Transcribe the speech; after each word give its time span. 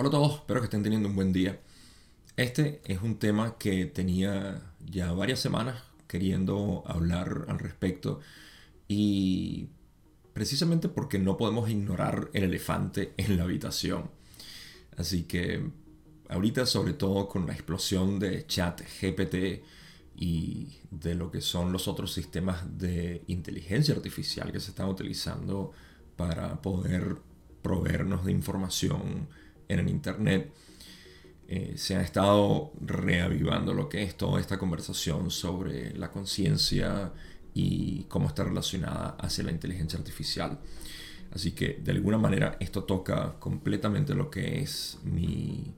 Hola 0.00 0.08
a 0.08 0.12
todos, 0.12 0.34
espero 0.36 0.60
que 0.60 0.64
estén 0.64 0.82
teniendo 0.82 1.10
un 1.10 1.14
buen 1.14 1.30
día. 1.30 1.60
Este 2.34 2.80
es 2.86 3.02
un 3.02 3.18
tema 3.18 3.58
que 3.58 3.84
tenía 3.84 4.72
ya 4.82 5.12
varias 5.12 5.40
semanas 5.40 5.82
queriendo 6.06 6.82
hablar 6.86 7.44
al 7.48 7.58
respecto 7.58 8.20
y 8.88 9.68
precisamente 10.32 10.88
porque 10.88 11.18
no 11.18 11.36
podemos 11.36 11.68
ignorar 11.68 12.30
el 12.32 12.44
elefante 12.44 13.12
en 13.18 13.36
la 13.36 13.42
habitación. 13.42 14.10
Así 14.96 15.24
que 15.24 15.68
ahorita 16.30 16.64
sobre 16.64 16.94
todo 16.94 17.28
con 17.28 17.46
la 17.46 17.52
explosión 17.52 18.18
de 18.18 18.46
chat 18.46 18.80
GPT 18.80 19.62
y 20.16 20.78
de 20.90 21.14
lo 21.14 21.30
que 21.30 21.42
son 21.42 21.72
los 21.72 21.88
otros 21.88 22.14
sistemas 22.14 22.78
de 22.78 23.22
inteligencia 23.26 23.94
artificial 23.94 24.50
que 24.50 24.60
se 24.60 24.70
están 24.70 24.88
utilizando 24.88 25.72
para 26.16 26.62
poder 26.62 27.18
proveernos 27.60 28.24
de 28.24 28.32
información 28.32 29.28
en 29.72 29.78
el 29.80 29.88
Internet, 29.88 30.52
eh, 31.48 31.74
se 31.76 31.96
ha 31.96 32.02
estado 32.02 32.72
reavivando 32.80 33.74
lo 33.74 33.88
que 33.88 34.02
es 34.02 34.16
toda 34.16 34.40
esta 34.40 34.58
conversación 34.58 35.30
sobre 35.30 35.92
la 35.96 36.10
conciencia 36.10 37.12
y 37.54 38.04
cómo 38.04 38.28
está 38.28 38.44
relacionada 38.44 39.16
hacia 39.18 39.44
la 39.44 39.50
inteligencia 39.50 39.98
artificial. 39.98 40.60
Así 41.32 41.52
que 41.52 41.80
de 41.82 41.92
alguna 41.92 42.18
manera 42.18 42.56
esto 42.60 42.84
toca 42.84 43.36
completamente 43.38 44.14
lo 44.14 44.30
que 44.30 44.60
es 44.60 44.98
mi 45.04 45.74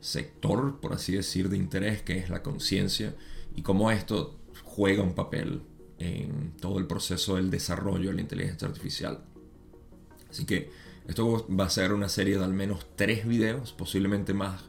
sector, 0.00 0.80
por 0.80 0.92
así 0.92 1.12
decir, 1.12 1.48
de 1.48 1.56
interés, 1.56 2.02
que 2.02 2.18
es 2.18 2.28
la 2.28 2.42
conciencia, 2.42 3.14
y 3.56 3.62
cómo 3.62 3.90
esto 3.90 4.38
juega 4.62 5.02
un 5.02 5.14
papel 5.14 5.62
en 5.98 6.52
todo 6.60 6.78
el 6.78 6.86
proceso 6.86 7.36
del 7.36 7.50
desarrollo 7.50 8.10
de 8.10 8.14
la 8.16 8.20
inteligencia 8.20 8.68
artificial. 8.68 9.24
Así 10.28 10.44
que 10.44 10.70
esto 11.06 11.46
va 11.48 11.64
a 11.64 11.70
ser 11.70 11.92
una 11.92 12.08
serie 12.08 12.38
de 12.38 12.44
al 12.44 12.54
menos 12.54 12.86
tres 12.96 13.26
videos, 13.26 13.72
posiblemente 13.72 14.32
más 14.32 14.62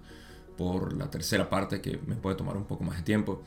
por 0.58 0.94
la 0.94 1.10
tercera 1.10 1.50
parte 1.50 1.82
que 1.82 2.00
me 2.06 2.16
puede 2.16 2.36
tomar 2.36 2.58
un 2.58 2.66
poco 2.66 2.84
más 2.84 2.98
de 2.98 3.04
tiempo. 3.04 3.42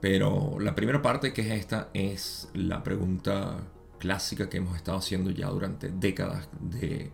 Pero 0.00 0.58
la 0.58 0.74
primera 0.74 1.00
parte, 1.00 1.32
que 1.32 1.42
es 1.42 1.60
esta, 1.60 1.90
es 1.94 2.48
la 2.54 2.82
pregunta 2.82 3.62
clásica 3.98 4.50
que 4.50 4.56
hemos 4.58 4.76
estado 4.76 4.98
haciendo 4.98 5.30
ya 5.30 5.48
durante 5.48 5.90
décadas 5.90 6.48
de 6.60 7.10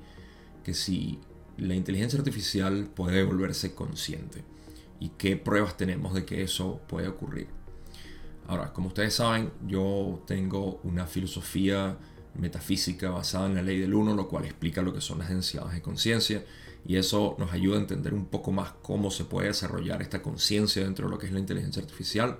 que 0.64 0.74
si 0.74 1.20
la 1.58 1.74
inteligencia 1.74 2.18
artificial 2.18 2.88
puede 2.94 3.24
volverse 3.24 3.74
consciente 3.74 4.42
y 5.00 5.10
qué 5.10 5.36
pruebas 5.36 5.76
tenemos 5.76 6.14
de 6.14 6.24
que 6.24 6.42
eso 6.42 6.80
puede 6.88 7.08
ocurrir. 7.08 7.48
Ahora, 8.46 8.72
como 8.72 8.88
ustedes 8.88 9.14
saben, 9.14 9.52
yo 9.66 10.22
tengo 10.26 10.80
una 10.82 11.06
filosofía 11.06 11.98
metafísica 12.34 13.10
basada 13.10 13.46
en 13.46 13.54
la 13.54 13.62
ley 13.62 13.78
del 13.78 13.94
uno, 13.94 14.14
lo 14.14 14.28
cual 14.28 14.44
explica 14.44 14.82
lo 14.82 14.92
que 14.92 15.00
son 15.00 15.18
las 15.18 15.28
densidades 15.28 15.74
de 15.74 15.82
conciencia 15.82 16.44
y 16.86 16.96
eso 16.96 17.36
nos 17.38 17.52
ayuda 17.52 17.76
a 17.76 17.80
entender 17.80 18.14
un 18.14 18.26
poco 18.26 18.52
más 18.52 18.72
cómo 18.82 19.10
se 19.10 19.24
puede 19.24 19.48
desarrollar 19.48 20.00
esta 20.02 20.22
conciencia 20.22 20.84
dentro 20.84 21.06
de 21.06 21.10
lo 21.12 21.18
que 21.18 21.26
es 21.26 21.32
la 21.32 21.40
inteligencia 21.40 21.82
artificial. 21.82 22.38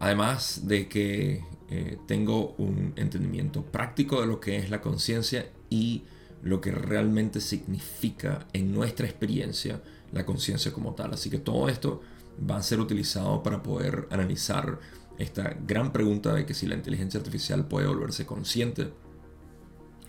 Además 0.00 0.66
de 0.66 0.88
que 0.88 1.44
eh, 1.70 1.98
tengo 2.06 2.54
un 2.58 2.92
entendimiento 2.96 3.62
práctico 3.62 4.20
de 4.20 4.26
lo 4.26 4.40
que 4.40 4.56
es 4.56 4.70
la 4.70 4.80
conciencia 4.80 5.50
y 5.70 6.04
lo 6.42 6.60
que 6.60 6.70
realmente 6.70 7.40
significa 7.40 8.46
en 8.52 8.72
nuestra 8.72 9.06
experiencia 9.06 9.82
la 10.12 10.24
conciencia 10.24 10.72
como 10.72 10.94
tal. 10.94 11.14
Así 11.14 11.30
que 11.30 11.38
todo 11.38 11.68
esto 11.68 12.02
va 12.48 12.56
a 12.56 12.62
ser 12.62 12.80
utilizado 12.80 13.42
para 13.42 13.62
poder 13.62 14.06
analizar 14.10 14.78
esta 15.18 15.56
gran 15.66 15.92
pregunta 15.92 16.32
de 16.32 16.46
que 16.46 16.54
si 16.54 16.66
la 16.66 16.76
inteligencia 16.76 17.18
artificial 17.18 17.66
puede 17.66 17.88
volverse 17.88 18.24
consciente. 18.24 18.92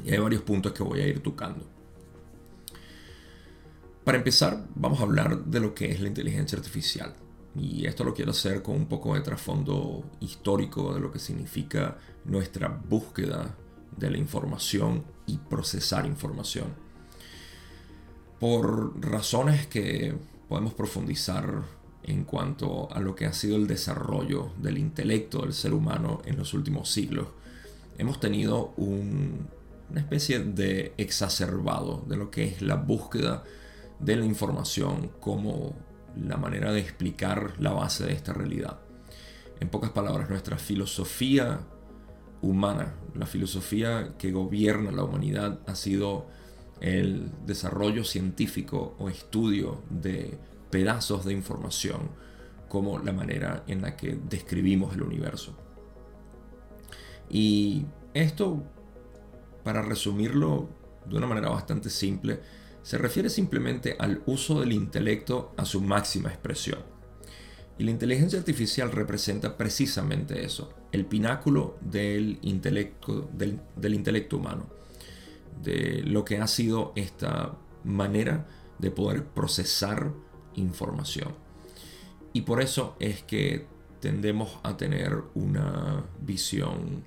Y 0.04 0.12
hay 0.12 0.20
varios 0.20 0.44
puntos 0.44 0.72
que 0.72 0.84
voy 0.84 1.02
a 1.02 1.08
ir 1.08 1.22
tocando. 1.22 1.66
Para 4.04 4.18
empezar, 4.18 4.66
vamos 4.76 5.00
a 5.00 5.04
hablar 5.04 5.46
de 5.46 5.60
lo 5.60 5.74
que 5.74 5.92
es 5.92 6.00
la 6.00 6.08
inteligencia 6.08 6.58
artificial. 6.58 7.16
Y 7.56 7.88
esto 7.88 8.04
lo 8.04 8.14
quiero 8.14 8.32
hacer 8.32 8.62
con 8.62 8.76
un 8.76 8.86
poco 8.86 9.16
de 9.16 9.22
trasfondo 9.22 10.04
histórico 10.20 10.94
de 10.94 11.00
lo 11.00 11.12
que 11.12 11.20
significa 11.20 11.98
nuestra 12.26 12.68
búsqueda 12.68 13.56
de 13.98 14.12
la 14.12 14.18
información 14.18 15.04
y 15.26 15.38
procesar 15.38 16.06
información. 16.06 16.68
Por 18.40 19.00
razones 19.04 19.68
que 19.68 20.16
podemos 20.48 20.74
profundizar 20.74 21.64
en 22.10 22.24
cuanto 22.24 22.92
a 22.92 23.00
lo 23.00 23.16
que 23.16 23.26
ha 23.26 23.34
sido 23.34 23.56
el 23.56 23.68
desarrollo 23.68 24.52
del 24.58 24.78
intelecto 24.78 25.42
del 25.42 25.54
ser 25.54 25.74
humano 25.74 26.22
en 26.26 26.38
los 26.38 26.54
últimos 26.54 26.90
siglos. 26.90 27.28
Hemos 27.98 28.20
tenido 28.20 28.74
una 28.78 30.00
especie 30.00 30.40
de 30.40 30.94
exacerbado 30.98 32.04
de 32.08 32.18
lo 32.18 32.32
que 32.32 32.46
es 32.46 32.62
la 32.62 32.76
búsqueda 32.76 33.44
de 34.00 34.16
la 34.16 34.26
información 34.26 35.12
como 35.20 35.76
la 36.16 36.38
manera 36.38 36.72
de 36.72 36.80
explicar 36.80 37.54
la 37.60 37.72
base 37.72 38.06
de 38.06 38.14
esta 38.14 38.34
realidad. 38.34 38.80
En 39.60 39.70
pocas 39.70 39.92
palabras, 39.92 40.30
nuestra 40.30 40.58
filosofía 40.58 41.60
humana, 42.42 42.96
la 43.14 43.26
filosofía 43.26 44.16
que 44.18 44.32
gobierna 44.32 44.92
la 44.92 45.04
humanidad 45.04 45.60
ha 45.68 45.76
sido 45.76 46.28
el 46.80 47.30
desarrollo 47.46 48.04
científico 48.04 48.96
o 48.98 49.10
estudio 49.10 49.84
de 49.90 50.38
pedazos 50.70 51.26
de 51.26 51.34
información 51.34 52.10
como 52.68 53.00
la 53.00 53.12
manera 53.12 53.64
en 53.68 53.82
la 53.82 53.96
que 53.96 54.18
describimos 54.30 54.94
el 54.94 55.02
universo. 55.02 55.58
Y 57.30 57.86
esto, 58.14 58.64
para 59.64 59.82
resumirlo 59.82 60.70
de 61.06 61.18
una 61.18 61.28
manera 61.28 61.50
bastante 61.50 61.90
simple, 61.90 62.40
se 62.82 62.98
refiere 62.98 63.30
simplemente 63.30 63.96
al 64.00 64.22
uso 64.26 64.60
del 64.60 64.72
intelecto 64.72 65.54
a 65.58 65.66
su 65.66 65.82
máxima 65.82 66.30
expresión. 66.30 66.80
Y 67.78 67.84
la 67.84 67.92
inteligencia 67.92 68.40
artificial 68.40 68.92
representa 68.92 69.58
precisamente 69.58 70.44
eso, 70.44 70.74
el 70.92 71.06
pináculo 71.06 71.78
del 71.82 72.40
intelecto, 72.42 73.30
del, 73.34 73.62
del 73.76 73.94
intelecto 73.94 74.38
humano, 74.38 74.68
de 75.64 76.04
lo 76.04 76.26
que 76.26 76.40
ha 76.40 76.48
sido 76.48 76.94
esta 76.96 77.58
manera 77.84 78.48
de 78.80 78.92
poder 78.92 79.26
procesar 79.26 80.12
información. 80.60 81.34
Y 82.34 82.42
por 82.42 82.62
eso 82.62 82.96
es 83.00 83.24
que 83.24 83.66
tendemos 84.00 84.60
a 84.64 84.78
tener 84.78 85.24
una 85.34 86.06
visión 86.22 87.04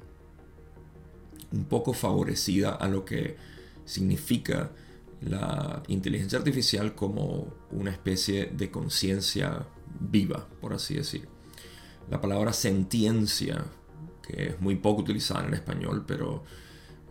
un 1.53 1.65
poco 1.65 1.93
favorecida 1.93 2.71
a 2.75 2.89
lo 2.89 3.05
que 3.05 3.37
significa 3.85 4.71
la 5.21 5.83
inteligencia 5.89 6.39
artificial 6.39 6.95
como 6.95 7.55
una 7.71 7.91
especie 7.91 8.47
de 8.47 8.71
conciencia 8.71 9.67
viva, 10.01 10.49
por 10.61 10.73
así 10.73 10.95
decir. 10.95 11.29
La 12.11 12.21
palabra 12.21 12.53
sentiencia, 12.53 13.65
que 14.27 14.49
es 14.49 14.61
muy 14.61 14.77
poco 14.77 15.03
utilizada 15.03 15.47
en 15.47 15.55
español, 15.55 16.05
pero 16.07 16.43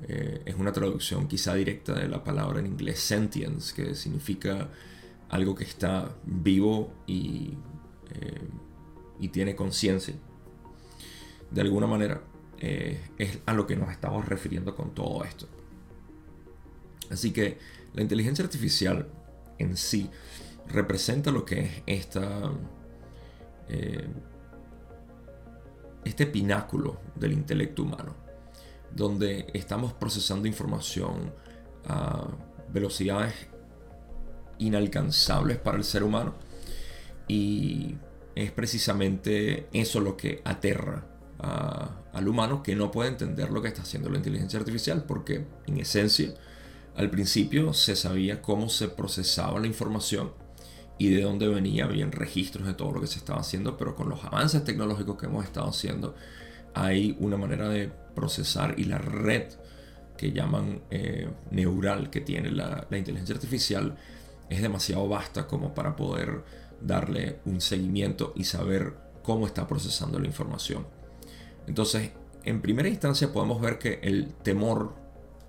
eh, 0.08 0.42
es 0.46 0.56
una 0.56 0.72
traducción 0.74 1.28
quizá 1.28 1.54
directa 1.56 1.94
de 1.94 2.08
la 2.08 2.24
palabra 2.24 2.60
en 2.60 2.66
inglés 2.66 3.00
sentience, 3.00 3.74
que 3.74 3.96
significa 3.96 4.70
algo 5.32 5.56
que 5.56 5.64
está 5.64 6.14
vivo 6.26 6.94
y, 7.08 7.54
eh, 8.14 8.48
y 9.20 9.30
tiene 9.30 9.56
conciencia. 9.56 10.14
De 11.50 11.62
alguna 11.62 11.88
manera 11.88 12.22
eh, 12.60 13.02
es 13.18 13.40
a 13.46 13.54
lo 13.54 13.66
que 13.66 13.78
nos 13.78 13.92
estamos 13.92 14.28
refiriendo 14.28 14.76
con 14.76 14.94
todo 14.94 15.24
esto. 15.24 15.48
Así 17.10 17.32
que 17.32 17.58
la 17.94 18.02
inteligencia 18.02 18.44
artificial 18.44 19.08
en 19.58 19.78
sí 19.78 20.10
representa 20.68 21.32
lo 21.32 21.46
que 21.46 21.62
es 21.62 21.84
esta, 21.86 22.52
eh, 23.70 24.08
este 26.04 26.26
pináculo 26.28 27.00
del 27.16 27.32
intelecto 27.32 27.84
humano, 27.84 28.16
donde 28.94 29.48
estamos 29.54 29.94
procesando 29.94 30.46
información 30.46 31.34
a 31.86 32.28
velocidades 32.72 33.51
inalcanzables 34.62 35.58
para 35.58 35.78
el 35.78 35.84
ser 35.84 36.04
humano. 36.04 36.36
Y 37.28 37.96
es 38.36 38.52
precisamente 38.52 39.68
eso 39.74 40.00
lo 40.00 40.16
que 40.16 40.42
aterra 40.44 41.06
al 42.14 42.28
humano 42.28 42.62
que 42.62 42.76
no 42.76 42.92
puede 42.92 43.10
entender 43.10 43.50
lo 43.50 43.62
que 43.62 43.68
está 43.68 43.82
haciendo 43.82 44.10
la 44.10 44.18
inteligencia 44.18 44.60
artificial 44.60 45.06
porque 45.08 45.44
en 45.66 45.80
esencia 45.80 46.34
al 46.96 47.10
principio 47.10 47.74
se 47.74 47.96
sabía 47.96 48.42
cómo 48.42 48.70
se 48.70 48.90
procesaba 48.90 49.60
la 49.60 49.66
información 49.66 50.32
y 51.00 51.10
de 51.10 51.24
dónde 51.24 51.48
venía, 51.48 51.88
bien 51.88 52.12
registros 52.12 52.68
de 52.68 52.76
todo 52.76 52.92
lo 52.92 53.02
que 53.02 53.08
se 53.08 53.18
estaba 53.18 53.40
haciendo, 53.40 53.76
pero 53.76 53.96
con 53.96 54.08
los 54.08 54.24
avances 54.24 54.64
tecnológicos 54.64 55.18
que 55.18 55.26
hemos 55.26 55.46
estado 55.46 55.68
haciendo, 55.68 56.14
hay 56.76 57.18
una 57.20 57.38
manera 57.38 57.70
de 57.70 57.92
procesar 58.14 58.76
y 58.78 58.84
la 58.84 59.00
red 59.00 59.46
que 60.16 60.32
llaman 60.32 60.82
eh, 60.92 61.28
neural 61.50 62.12
que 62.12 62.22
tiene 62.22 62.52
la, 62.52 62.86
la 62.88 62.98
inteligencia 63.00 63.34
artificial 63.34 63.98
es 64.52 64.62
demasiado 64.62 65.08
vasta 65.08 65.48
como 65.48 65.74
para 65.74 65.96
poder 65.96 66.44
darle 66.82 67.40
un 67.46 67.62
seguimiento 67.62 68.34
y 68.36 68.44
saber 68.44 68.94
cómo 69.24 69.48
está 69.48 69.66
procesando 69.66 70.20
la 70.20 70.28
información. 70.28 70.86
Entonces, 71.68 72.12
en 72.44 72.62
primera 72.62 72.90
instancia 72.90 73.32
podemos 73.32 73.62
ver 73.62 73.80
que 73.80 74.00
el 74.04 74.34
temor 74.44 74.94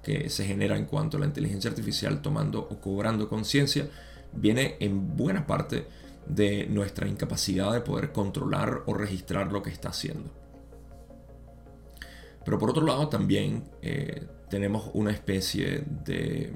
que 0.04 0.30
se 0.30 0.44
genera 0.44 0.76
en 0.76 0.84
cuanto 0.84 1.16
a 1.16 1.20
la 1.20 1.26
inteligencia 1.26 1.68
artificial 1.68 2.22
tomando 2.22 2.60
o 2.60 2.80
cobrando 2.80 3.28
conciencia 3.28 3.88
viene 4.32 4.76
en 4.78 5.16
buena 5.16 5.48
parte 5.48 5.86
de 6.26 6.66
nuestra 6.66 7.08
incapacidad 7.08 7.72
de 7.72 7.80
poder 7.80 8.12
controlar 8.12 8.84
o 8.86 8.94
registrar 8.94 9.50
lo 9.50 9.64
que 9.64 9.70
está 9.70 9.88
haciendo. 9.88 10.30
Pero 12.44 12.58
por 12.58 12.70
otro 12.70 12.86
lado 12.86 13.08
también 13.08 13.64
eh, 13.82 14.26
tenemos 14.48 14.90
una 14.94 15.10
especie 15.10 15.82
de, 16.04 16.52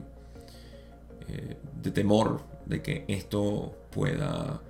eh, 1.28 1.56
de 1.82 1.90
temor 1.90 2.44
de 2.66 2.82
que 2.82 3.04
esto 3.08 3.74
pueda, 3.90 4.62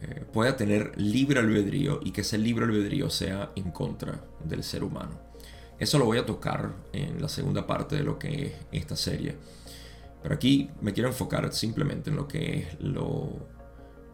eh, 0.00 0.24
pueda 0.32 0.56
tener 0.56 0.92
libre 1.00 1.40
albedrío 1.40 2.00
y 2.02 2.12
que 2.12 2.22
ese 2.22 2.38
libre 2.38 2.64
albedrío 2.64 3.10
sea 3.10 3.50
en 3.56 3.70
contra 3.70 4.24
del 4.44 4.62
ser 4.62 4.84
humano. 4.84 5.20
Eso 5.78 5.98
lo 5.98 6.04
voy 6.04 6.18
a 6.18 6.26
tocar 6.26 6.72
en 6.92 7.20
la 7.20 7.28
segunda 7.28 7.66
parte 7.66 7.96
de 7.96 8.04
lo 8.04 8.18
que 8.18 8.46
es 8.46 8.52
esta 8.72 8.96
serie. 8.96 9.36
Pero 10.22 10.34
aquí 10.34 10.70
me 10.80 10.92
quiero 10.92 11.08
enfocar 11.08 11.52
simplemente 11.52 12.10
en 12.10 12.16
lo 12.16 12.26
que 12.26 12.60
es 12.60 12.80
lo, 12.80 13.46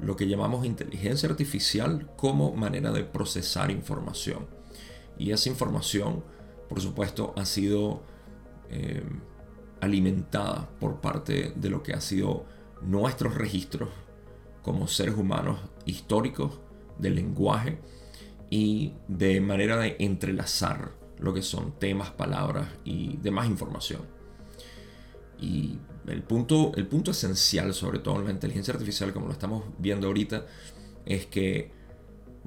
lo 0.00 0.17
que 0.17 0.27
llamamos 0.27 0.65
inteligencia 0.65 1.29
artificial 1.29 2.11
como 2.17 2.53
manera 2.53 2.91
de 2.91 3.05
procesar 3.05 3.71
información. 3.71 4.47
Y 5.19 5.32
esa 5.32 5.50
información, 5.50 6.25
por 6.69 6.81
supuesto, 6.81 7.35
ha 7.37 7.44
sido 7.44 8.03
eh, 8.71 9.05
alimentada 9.81 10.69
por 10.79 11.00
parte 11.00 11.53
de 11.56 11.71
lo 11.71 11.82
que 11.82 11.93
ha 11.93 12.00
sido 12.00 12.44
nuestros 12.82 13.35
registros 13.35 13.88
como 14.62 14.88
seres 14.88 15.17
humanos 15.17 15.59
históricos 15.85 16.59
del 16.99 17.15
lenguaje 17.15 17.79
y 18.50 18.93
de 19.09 19.41
manera 19.41 19.77
de 19.77 19.97
entrelazar 19.99 20.93
lo 21.19 21.32
que 21.32 21.43
son 21.43 21.79
temas, 21.79 22.11
palabras 22.11 22.69
y 22.85 23.17
demás 23.19 23.47
información. 23.47 24.03
Y 25.38 25.79
el 26.06 26.23
punto, 26.23 26.73
el 26.77 26.87
punto 26.87 27.12
esencial, 27.12 27.73
sobre 27.73 27.99
todo 27.99 28.19
en 28.19 28.27
la 28.27 28.31
inteligencia 28.32 28.75
artificial, 28.75 29.12
como 29.12 29.27
lo 29.27 29.32
estamos 29.32 29.65
viendo 29.79 30.09
ahorita, 30.09 30.47
es 31.06 31.27
que 31.27 31.73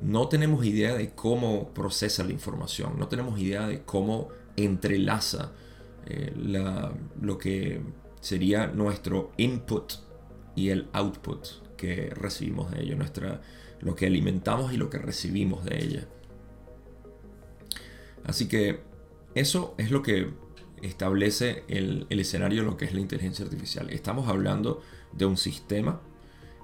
no 0.01 0.27
tenemos 0.27 0.65
idea 0.65 0.93
de 0.95 1.11
cómo 1.11 1.73
procesa 1.73 2.23
la 2.23 2.31
información, 2.31 2.97
no 2.97 3.07
tenemos 3.07 3.39
idea 3.39 3.67
de 3.67 3.83
cómo 3.83 4.29
entrelaza 4.55 5.51
eh, 6.05 6.33
lo 7.21 7.37
que 7.37 7.81
sería 8.19 8.67
nuestro 8.67 9.31
input 9.37 9.93
y 10.55 10.69
el 10.69 10.87
output 10.93 11.45
que 11.77 12.11
recibimos 12.15 12.71
de 12.71 12.83
ella, 12.83 12.95
nuestra, 12.95 13.41
lo 13.81 13.95
que 13.95 14.05
alimentamos 14.05 14.73
y 14.73 14.77
lo 14.77 14.89
que 14.89 14.97
recibimos 14.97 15.65
de 15.65 15.83
ella. 15.83 16.07
Así 18.23 18.47
que 18.47 18.81
eso 19.35 19.75
es 19.77 19.91
lo 19.91 20.01
que 20.01 20.31
establece 20.81 21.63
el, 21.67 22.05
escenario 22.09 22.61
de 22.61 22.69
lo 22.69 22.77
que 22.77 22.85
es 22.85 22.93
la 22.93 23.01
inteligencia 23.01 23.45
artificial. 23.45 23.89
Estamos 23.89 24.27
hablando 24.27 24.81
de 25.11 25.25
un 25.25 25.37
sistema 25.37 26.01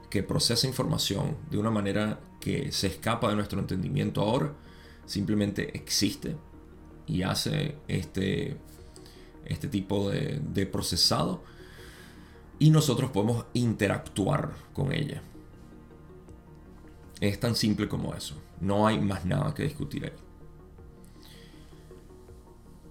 que 0.10 0.24
procesa 0.24 0.68
información 0.68 1.38
de 1.50 1.58
una 1.58 1.72
manera 1.72 2.20
que 2.40 2.72
se 2.72 2.88
escapa 2.88 3.30
de 3.30 3.36
nuestro 3.36 3.60
entendimiento 3.60 4.22
ahora, 4.22 4.54
simplemente 5.06 5.76
existe 5.76 6.36
y 7.08 7.24
hace 7.24 7.76
este, 7.88 8.58
este 9.46 9.68
tipo 9.68 10.10
de, 10.10 10.66
procesado 10.66 11.44
y 12.60 12.70
nosotros 12.70 13.12
podemos 13.12 13.46
interactuar 13.54 14.52
con 14.74 14.92
ella. 14.92 15.22
Es 17.22 17.40
tan 17.40 17.56
simple 17.56 17.88
como 17.88 18.14
eso. 18.14 18.36
No 18.62 18.88
hay 18.88 19.00
más 19.00 19.26
nada 19.26 19.54
que 19.54 19.64
discutir 19.64 20.06
ahí. 20.06 20.12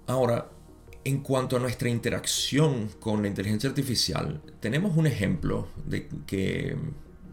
Ahora, 0.07 0.51
en 1.05 1.21
cuanto 1.21 1.57
a 1.57 1.61
nuestra 1.61 1.89
interacción 1.89 2.89
con 3.01 3.23
la 3.23 3.29
inteligencia 3.29 3.69
artificial, 3.69 4.43
tenemos 4.61 4.97
un 4.97 5.07
ejemplo 5.07 5.69
de 5.87 6.09
que 6.27 6.77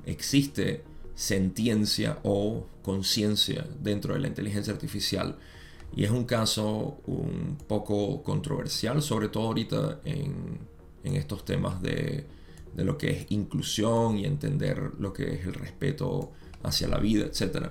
existe 0.05 0.83
sentiencia 1.15 2.19
o 2.23 2.67
conciencia 2.81 3.65
dentro 3.79 4.13
de 4.13 4.19
la 4.19 4.27
inteligencia 4.27 4.73
artificial. 4.73 5.37
Y 5.95 6.03
es 6.03 6.11
un 6.11 6.25
caso 6.25 6.99
un 7.05 7.57
poco 7.67 8.21
controversial, 8.21 9.01
sobre 9.01 9.29
todo 9.29 9.47
ahorita 9.47 10.01
en, 10.03 10.59
estos 11.03 11.45
temas 11.45 11.81
de, 11.81 12.25
lo 12.75 12.97
que 12.97 13.11
es 13.11 13.25
inclusión 13.29 14.17
y 14.17 14.25
entender 14.25 14.91
lo 14.99 15.13
que 15.13 15.35
es 15.35 15.45
el 15.45 15.53
respeto 15.53 16.31
hacia 16.63 16.87
la 16.87 16.97
vida, 16.97 17.25
etc. 17.25 17.69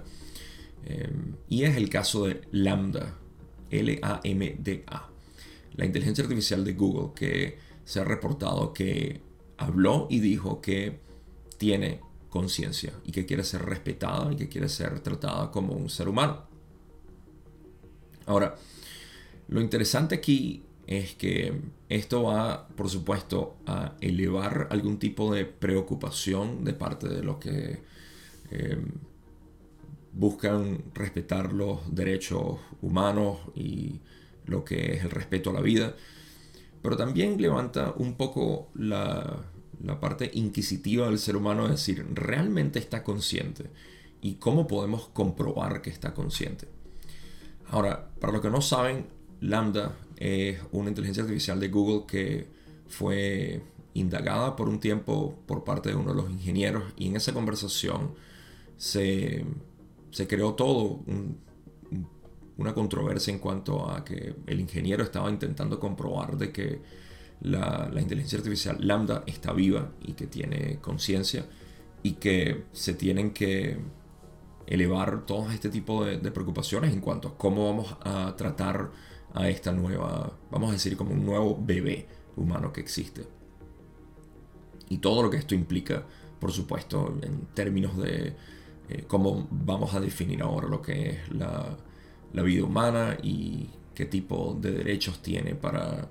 Eh, 0.87 1.13
y 1.49 1.65
es 1.65 1.77
el 1.77 1.91
caso 1.91 2.27
de 2.27 2.41
Lambda, 2.53 3.19
L-A-M-D-A, 3.71 5.11
la 5.77 5.85
inteligencia 5.85 6.23
artificial 6.25 6.65
de 6.65 6.73
Google 6.73 7.13
que 7.15 7.59
se 7.85 8.01
ha 8.01 8.05
reportado 8.05 8.73
que 8.73 9.21
habló 9.59 10.07
y 10.09 10.21
dijo 10.21 10.61
que 10.61 11.01
tiene 11.59 12.01
conciencia 12.31 12.93
y 13.05 13.13
que 13.13 13.27
quiere 13.27 13.45
ser 13.45 13.63
respetada 13.63 14.33
y 14.33 14.37
que 14.37 14.49
quiere 14.49 14.69
ser 14.69 15.01
tratada 15.01 15.51
como 15.51 15.75
un 15.75 15.91
ser 15.91 16.09
humano. 16.09 16.54
Ahora, 18.27 18.57
lo 19.49 19.61
interesante 19.61 20.15
aquí 20.15 20.63
es 20.87 21.15
que 21.15 21.61
esto 21.89 22.25
va, 22.25 22.69
por 22.69 22.89
supuesto, 22.89 23.57
a 23.67 23.95
elevar 24.01 24.69
algún 24.71 24.99
tipo 24.99 25.35
de 25.35 25.45
preocupación 25.45 26.65
de 26.65 26.75
parte 26.75 27.09
de 27.09 27.23
los 27.23 27.37
que 27.39 27.83
eh, 28.51 28.83
buscan 30.13 30.85
respetar 30.95 31.53
los 31.53 31.95
derechos 31.95 32.59
humanos 32.83 33.39
y 33.55 34.01
lo 34.47 34.65
que 34.65 34.95
es 34.95 35.05
el 35.05 35.11
respeto 35.11 35.51
a 35.51 35.55
la 35.55 35.61
vida, 35.61 35.95
pero 36.83 36.97
también 36.97 37.41
levanta 37.41 37.95
un 37.97 38.15
poco 38.15 38.69
la, 38.75 39.45
parte 40.01 40.31
inquisitiva 40.35 41.07
del 41.07 41.19
ser 41.19 41.37
humano, 41.37 41.65
es 41.65 41.73
decir, 41.73 42.07
¿realmente 42.13 42.79
está 42.79 43.03
consciente? 43.03 43.71
¿Y 44.21 44.35
cómo 44.35 44.67
podemos 44.67 45.09
comprobar 45.09 45.83
que 45.83 45.91
está 45.91 46.15
consciente? 46.15 46.69
Ahora, 47.69 48.11
para 48.21 48.33
los 48.33 48.43
que 48.43 48.51
no 48.51 48.61
saben, 48.61 49.07
Lambda 49.41 49.97
es 50.17 50.61
una 50.73 50.89
inteligencia 50.89 51.23
artificial 51.23 51.59
de 51.61 51.69
Google 51.69 52.05
que 52.07 52.49
fue 52.87 53.63
indagada 53.95 54.57
por 54.57 54.69
un 54.69 54.81
tiempo 54.81 55.39
por 55.47 55.65
parte 55.65 55.91
de 55.91 55.95
uno 55.95 56.11
de 56.15 56.23
los 56.23 56.31
ingenieros 56.31 56.85
y 56.97 57.09
en 57.09 57.17
esa 57.17 57.33
conversación 57.33 58.15
se 58.77 59.45
se 60.15 60.29
creó 60.29 60.55
todo 60.55 61.01
una 62.57 62.73
controversia 62.73 63.33
en 63.33 63.41
cuanto 63.41 63.91
a 63.91 64.05
que 64.05 64.37
el 64.47 64.61
ingeniero 64.61 65.03
estaba 65.03 65.29
intentando 65.29 65.81
comprobar 65.81 66.39
de 66.39 66.53
que 66.53 66.81
la, 67.41 67.91
inteligencia 68.01 68.39
artificial 68.39 68.77
lambda 68.79 69.25
está 69.27 69.53
viva 69.53 69.91
y 70.03 70.13
que 70.13 70.29
tiene 70.29 70.79
conciencia 70.81 71.47
y 72.05 72.13
que 72.13 72.63
se 72.71 72.95
tienen 72.95 73.33
que 73.33 73.77
elevar 74.67 75.27
todo 75.27 75.51
este 75.51 75.69
tipo 75.69 76.05
de, 76.05 76.19
preocupaciones 76.31 76.93
en 76.93 77.01
cuanto 77.01 77.29
a 77.29 77.39
cómo 77.39 77.67
vamos 77.67 77.97
a 78.03 78.35
tratar 78.37 78.91
a 79.35 79.49
esta 79.49 79.73
nueva, 79.73 80.33
vamos 80.51 80.71
a 80.71 80.73
decir 80.73 80.97
como 80.97 81.13
un 81.13 81.25
nuevo 81.25 81.59
bebé 81.61 82.07
humano 82.37 82.73
que 82.73 82.81
existe. 82.81 83.27
Y 84.89 84.99
todo 84.99 85.23
lo 85.23 85.31
que 85.31 85.39
esto 85.39 85.55
implica, 85.55 86.05
por 86.39 86.53
supuesto, 86.53 87.19
en 87.23 87.47
términos 87.55 87.97
de 87.97 88.37
eh, 88.89 89.05
cómo 89.07 89.49
vamos 89.51 89.95
a 89.95 90.01
definir 90.01 90.43
ahora 90.43 90.69
lo 90.69 90.81
que 90.83 91.11
es 91.11 91.29
la, 91.31 91.77
vida 92.33 92.65
humana 92.65 93.17
y 93.23 93.71
qué 93.95 94.07
tipo 94.07 94.59
de 94.61 94.73
derechos 94.73 95.23
tiene 95.23 95.55
para 95.55 96.11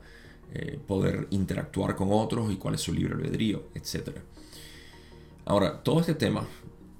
eh, 0.53 0.79
poder 0.87 1.27
interactuar 1.31 1.95
con 1.95 2.09
otros 2.11 2.51
y 2.51 2.55
cuál 2.55 2.75
es 2.75 2.81
su 2.81 2.93
libre 2.93 3.13
albedrío, 3.13 3.63
etc. 3.75 4.17
Ahora, 5.45 5.83
todo 5.83 5.99
este 5.99 6.15
tema 6.15 6.47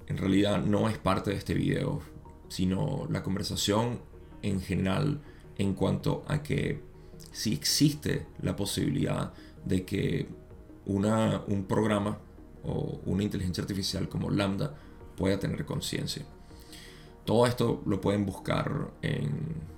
en 0.06 0.16
realidad 0.16 0.62
no 0.64 0.88
es 0.88 0.98
parte 0.98 1.30
de 1.30 1.36
este 1.36 1.54
video, 1.54 2.00
sino 2.48 3.06
la 3.10 3.22
conversación 3.22 4.00
en 4.42 4.60
general 4.60 5.20
en 5.56 5.74
cuanto 5.74 6.24
a 6.28 6.42
que 6.42 6.82
si 7.32 7.52
existe 7.52 8.26
la 8.42 8.54
posibilidad 8.56 9.32
de 9.64 9.84
que 9.84 10.28
una, 10.86 11.42
un 11.46 11.64
programa 11.64 12.18
o 12.64 13.00
una 13.06 13.22
inteligencia 13.22 13.62
artificial 13.62 14.08
como 14.08 14.30
Lambda 14.30 14.74
pueda 15.16 15.38
tener 15.38 15.64
conciencia. 15.64 16.24
Todo 17.24 17.46
esto 17.46 17.82
lo 17.86 18.00
pueden 18.00 18.26
buscar 18.26 18.90
en, 19.02 19.74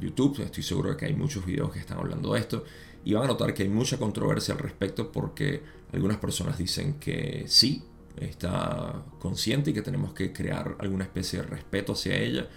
YouTube, 0.00 0.38
estoy 0.40 0.62
seguro 0.62 0.90
de 0.90 0.96
que 0.96 1.06
hay 1.06 1.14
muchos 1.14 1.44
videos 1.44 1.72
que 1.72 1.80
están 1.80 1.98
hablando 1.98 2.34
de 2.34 2.38
esto 2.38 2.64
y 3.04 3.14
van 3.14 3.24
a 3.24 3.26
notar 3.26 3.52
que 3.52 3.64
hay 3.64 3.68
mucha 3.68 3.98
controversia 3.98 4.54
al 4.54 4.60
respecto 4.60 5.10
porque 5.10 5.60
algunas 5.92 6.18
personas 6.18 6.56
dicen 6.56 7.00
que 7.00 7.46
sí, 7.48 7.82
está 8.16 9.04
consciente 9.18 9.70
y 9.70 9.74
que 9.74 9.82
tenemos 9.82 10.12
que 10.12 10.32
crear 10.32 10.76
alguna 10.78 11.04
especie 11.04 11.40
de 11.40 11.46
respeto 11.46 11.92
hacia 11.92 12.16
ella 12.16 12.48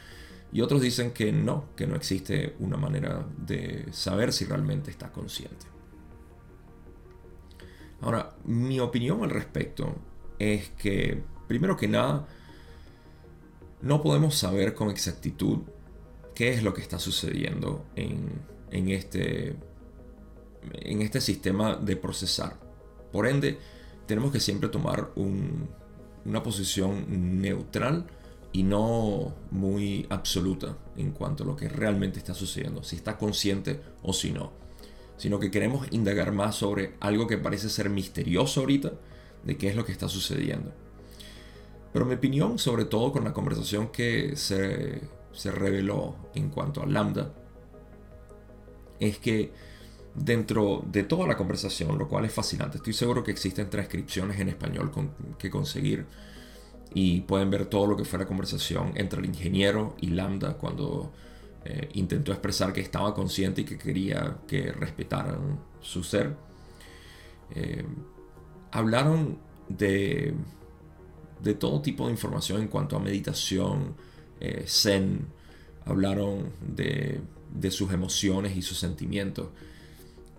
y 0.52 0.62
otros 0.62 0.82
dicen 0.82 1.12
que 1.12 1.32
no, 1.32 1.66
que 1.76 1.88
no 1.88 1.96
existe 1.96 2.56
una 2.60 2.78
manera 2.78 3.26
de 3.38 3.88
saber 3.92 4.32
si 4.32 4.46
realmente 4.46 4.92
está 4.92 5.12
consciente. 5.12 5.66
Ahora, 8.02 8.36
mi 8.46 8.80
opinión 8.80 9.24
al 9.24 9.32
respecto 9.32 9.96
es 10.38 10.70
que 10.70 11.24
Primero 11.48 11.78
que 11.78 11.88
nada, 11.88 12.28
no 13.82 14.02
podemos 14.02 14.36
saber 14.36 14.74
con 14.74 14.90
exactitud 14.90 15.60
qué 16.34 16.54
es 16.54 16.64
lo 16.64 16.74
que 16.74 16.82
está 16.82 16.98
sucediendo 16.98 17.86
en, 17.96 18.90
este, 18.90 19.56
en 20.74 21.02
este 21.02 21.22
sistema 21.22 21.76
de 21.76 21.96
procesar. 21.96 22.60
Por 23.12 23.28
ende, 23.28 23.60
tenemos 24.06 24.32
que 24.32 24.40
siempre 24.40 24.70
tomar 24.70 25.12
una 25.16 26.44
posición 26.44 27.42
neutral 27.42 28.06
y 28.52 28.64
no 28.64 29.34
muy 29.52 30.06
absoluta 30.10 30.78
en 30.96 31.12
cuanto 31.12 31.44
a 31.44 31.48
lo 31.48 31.56
que 31.56 31.68
realmente 31.68 32.20
está 32.20 32.34
sucediendo, 32.34 32.84
si 32.84 32.96
está 32.96 33.18
consciente 33.18 33.82
o 34.02 34.14
si 34.14 34.32
no, 34.32 34.54
sino 35.18 35.40
que 35.40 35.52
queremos 35.52 35.88
indagar 35.92 36.32
más 36.32 36.56
sobre 36.56 36.96
algo 37.00 37.28
que 37.28 37.38
parece 37.38 37.70
ser 37.70 37.90
misterioso 37.90 38.62
ahorita, 38.62 38.94
de 39.44 39.58
qué 39.58 39.70
es 39.70 39.76
lo 39.76 39.86
que 39.86 39.92
está 39.92 40.08
sucediendo. 40.08 40.72
Pero 41.92 42.06
mi 42.06 42.16
opinión, 42.16 42.58
sobre 42.58 42.86
todo 42.86 43.12
con 43.12 43.24
la 43.24 43.34
conversación 43.34 43.90
que 43.90 44.36
se, 44.36 45.02
se 45.34 45.52
reveló 45.52 46.16
en 46.34 46.50
cuanto 46.50 46.82
a 46.82 46.86
Lambda, 46.86 47.34
es 49.00 49.18
que 49.18 49.52
dentro 50.16 50.84
de 50.92 51.04
toda 51.04 51.28
la 51.28 51.36
conversación, 51.36 51.98
lo 51.98 52.08
cual 52.08 52.26
es 52.26 52.34
fascinante, 52.34 52.78
estoy 52.78 52.94
seguro 52.94 53.24
que 53.24 53.32
existen 53.32 53.70
transcripciones 53.70 54.40
en 54.40 54.50
español 54.50 54.92
que 55.38 55.50
conseguir 55.50 56.06
y 56.94 57.22
pueden 57.22 57.50
ver 57.50 57.66
todo 57.66 57.88
lo 57.88 57.98
que 57.98 58.06
fue 58.06 58.20
la 58.20 58.26
conversación 58.26 58.94
entre 58.96 59.20
el 59.20 59.26
ingeniero 59.26 59.96
y 60.00 60.08
Lambda 60.08 60.54
cuando 60.54 61.12
eh, 61.66 61.90
intentó 61.94 62.32
expresar 62.32 62.72
que 62.72 62.82
estaba 62.82 63.14
consciente 63.14 63.62
y 63.62 63.66
que 63.66 63.78
quería 63.78 64.38
que 64.48 64.72
respetaran 64.72 65.60
su 65.82 66.04
ser. 66.04 66.36
Eh, 67.54 67.84
hablaron 68.72 69.38
de, 69.68 70.34
de 71.44 71.54
todo 71.56 71.82
tipo 71.82 72.06
de 72.06 72.12
información 72.12 72.62
en 72.62 72.68
cuanto 72.68 72.96
a 72.96 73.00
meditación, 73.00 73.96
eh, 74.40 74.64
zen, 74.68 75.28
hablaron 75.86 76.52
de, 76.62 77.20
de 77.54 77.72
sus 77.72 77.92
emociones 77.92 78.56
y 78.56 78.62
sus 78.62 78.80
sentimientos. 78.80 79.48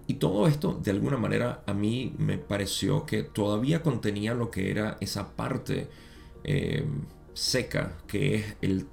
Y 0.06 0.14
todo 0.14 0.46
esto, 0.46 0.78
de 0.82 0.92
alguna 0.92 1.16
manera, 1.16 1.62
a 1.66 1.74
mí 1.74 2.14
me 2.18 2.38
pareció 2.38 3.04
que 3.06 3.22
todavía 3.22 3.82
contenía 3.82 4.34
lo 4.34 4.50
que 4.50 4.70
era 4.70 4.96
esa 5.00 5.34
parte 5.34 5.88
eh, 6.44 6.84
seca, 7.34 7.98
que 8.06 8.36
es 8.60 8.84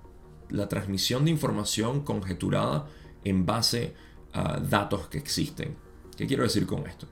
la 0.50 0.68
transmisión 0.68 1.26
de 1.26 1.32
información 1.32 2.04
conjeturada 2.04 2.88
en 3.24 3.46
base 3.46 3.94
a 4.34 4.60
datos 4.60 5.08
que 5.08 5.20
existen. 5.20 5.76
¿Qué 6.18 6.26
quiero 6.26 6.44
decir 6.44 6.66
con 6.66 6.88
esto? 6.88 7.08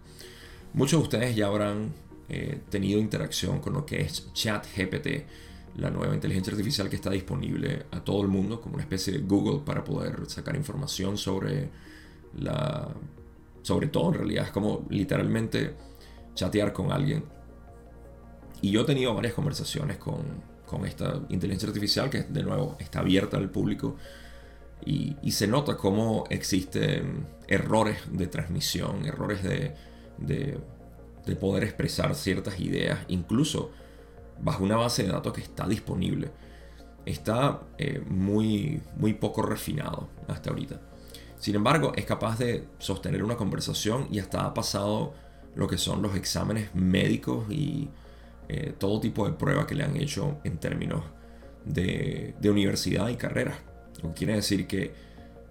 Muchos 0.74 1.00
de 1.00 1.04
ustedes 1.04 1.36
ya 1.36 1.48
habrán 1.48 1.94
eh, 2.30 2.62
tenido 2.70 3.00
interacción 3.00 3.60
con 3.60 3.74
lo 3.74 3.86
que 3.86 4.02
es 4.02 4.32
ChatGPT, 4.34 5.08
la 5.78 5.90
nueva 5.90 6.14
inteligencia 6.14 6.52
artificial 6.52 6.90
que 6.90 6.96
está 6.96 7.12
disponible 7.12 7.86
a 7.92 8.04
todo 8.04 8.22
el 8.22 8.28
mundo 8.28 8.60
como 8.60 8.76
una 8.76 8.84
especie 8.84 9.14
de 9.14 9.20
Google 9.20 9.62
para 9.66 9.84
poder 9.84 10.30
sacar 10.30 10.56
información 10.56 11.18
sobre 11.18 11.70
la 12.36 12.90
sobre 13.62 13.88
todo 13.88 14.10
en 14.10 14.14
realidad 14.16 14.46
es 14.46 14.52
como 14.52 14.86
literalmente 14.90 15.76
chatear 16.34 16.74
con 16.74 16.92
alguien 16.92 17.24
y 18.62 18.72
yo 18.72 18.82
he 18.82 18.86
tenido 18.86 19.14
varias 19.14 19.34
conversaciones 19.34 19.98
con, 19.98 20.24
con 20.66 20.86
esta 20.86 21.20
inteligencia 21.30 21.68
artificial 21.68 22.10
que 22.10 22.24
de 22.24 22.44
nuevo 22.44 22.78
está 22.80 23.00
abierta 23.00 23.38
al 23.38 23.50
público 23.50 23.96
y, 24.86 25.32
se 25.32 25.48
nota 25.48 25.78
cómo 25.78 26.24
existen 26.30 27.28
errores 27.48 27.98
de 28.12 28.28
transmisión, 28.28 29.06
errores 29.06 29.44
de, 29.44 29.76
de, 30.18 30.60
de, 31.26 31.36
poder 31.36 31.64
expresar 31.64 32.16
ciertas 32.16 32.60
ideas, 32.60 33.00
incluso 33.08 33.72
bajo 34.42 34.64
una 34.64 34.78
base 34.78 35.04
de 35.04 35.10
datos 35.10 35.34
que 35.34 35.42
está 35.42 35.68
disponible. 35.68 36.32
Está 37.06 37.62
eh, 37.78 38.02
muy, 38.08 38.82
muy 38.98 39.14
poco 39.14 39.42
refinado 39.44 40.10
hasta 40.28 40.50
ahorita. 40.50 40.82
Sin 41.42 41.56
embargo, 41.56 41.92
es 41.96 42.06
capaz 42.06 42.38
de 42.38 42.68
sostener 42.78 43.24
una 43.24 43.36
conversación 43.36 44.08
y 44.12 44.20
hasta 44.20 44.46
ha 44.46 44.54
pasado 44.54 45.16
lo 45.56 45.68
que 45.68 45.80
son 45.80 46.04
los 46.04 46.16
exámenes 46.16 46.70
médicos 46.76 47.52
y 47.52 47.90
eh, 48.48 48.76
todo 48.78 49.00
tipo 49.00 49.26
de 49.26 49.34
pruebas 49.34 49.66
que 49.66 49.74
le 49.74 49.84
han 49.84 49.98
hecho 49.98 50.38
en 50.44 50.60
términos 50.60 51.04
de, 51.66 52.36
universidad 52.44 53.10
y 53.10 53.16
carrera. 53.16 53.58
Lo 54.04 54.10
que 54.10 54.20
quiere 54.20 54.36
decir 54.36 54.68
que 54.68 54.94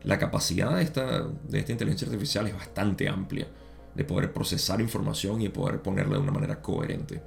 la 0.04 0.16
capacidad 0.16 0.76
de 0.76 0.85
esta, 0.85 1.23
de 1.23 1.59
esta 1.59 1.73
inteligencia 1.73 2.06
artificial 2.06 2.47
es 2.47 2.54
bastante 2.54 3.09
amplia, 3.09 3.49
de 3.92 4.04
poder 4.04 4.32
procesar 4.32 4.80
información 4.80 5.42
y 5.42 5.49
poder 5.49 5.82
ponerla 5.82 6.18
de 6.18 6.23
una 6.23 6.30
manera 6.30 6.62
coherente. 6.62 7.20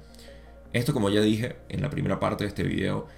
Esto, 0.72 0.94
como 0.94 1.10
ya 1.10 1.20
dije 1.20 1.56
en 1.68 1.82
la 1.82 1.90
primera 1.90 2.18
parte 2.18 2.44
de 2.44 2.48
este 2.48 2.62
video, 2.62 3.08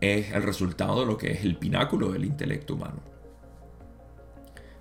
es 0.00 0.32
el 0.32 0.42
resultado 0.42 1.00
de 1.00 1.06
lo 1.06 1.18
que 1.18 1.30
es 1.30 1.44
el 1.44 1.58
pináculo 1.58 2.10
del 2.10 2.24
intelecto 2.24 2.72
humano. 2.72 3.13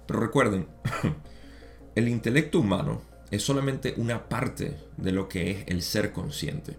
Pero 0.05 0.19
recuerden, 0.19 0.67
el 1.95 2.07
intelecto 2.07 2.59
humano 2.59 3.01
es 3.31 3.43
solamente 3.43 3.95
una 3.97 4.29
parte 4.29 4.77
de 4.97 5.11
lo 5.11 5.27
que 5.27 5.51
es 5.51 5.63
el 5.67 5.81
ser 5.81 6.11
consciente. 6.11 6.77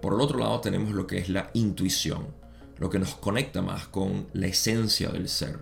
Por 0.00 0.14
el 0.14 0.20
otro 0.20 0.38
lado 0.38 0.60
tenemos 0.60 0.92
lo 0.92 1.06
que 1.06 1.18
es 1.18 1.28
la 1.28 1.50
intuición, 1.54 2.28
lo 2.78 2.90
que 2.90 2.98
nos 2.98 3.14
conecta 3.14 3.62
más 3.62 3.86
con 3.86 4.26
la 4.32 4.46
esencia 4.46 5.10
del 5.10 5.28
ser. 5.28 5.58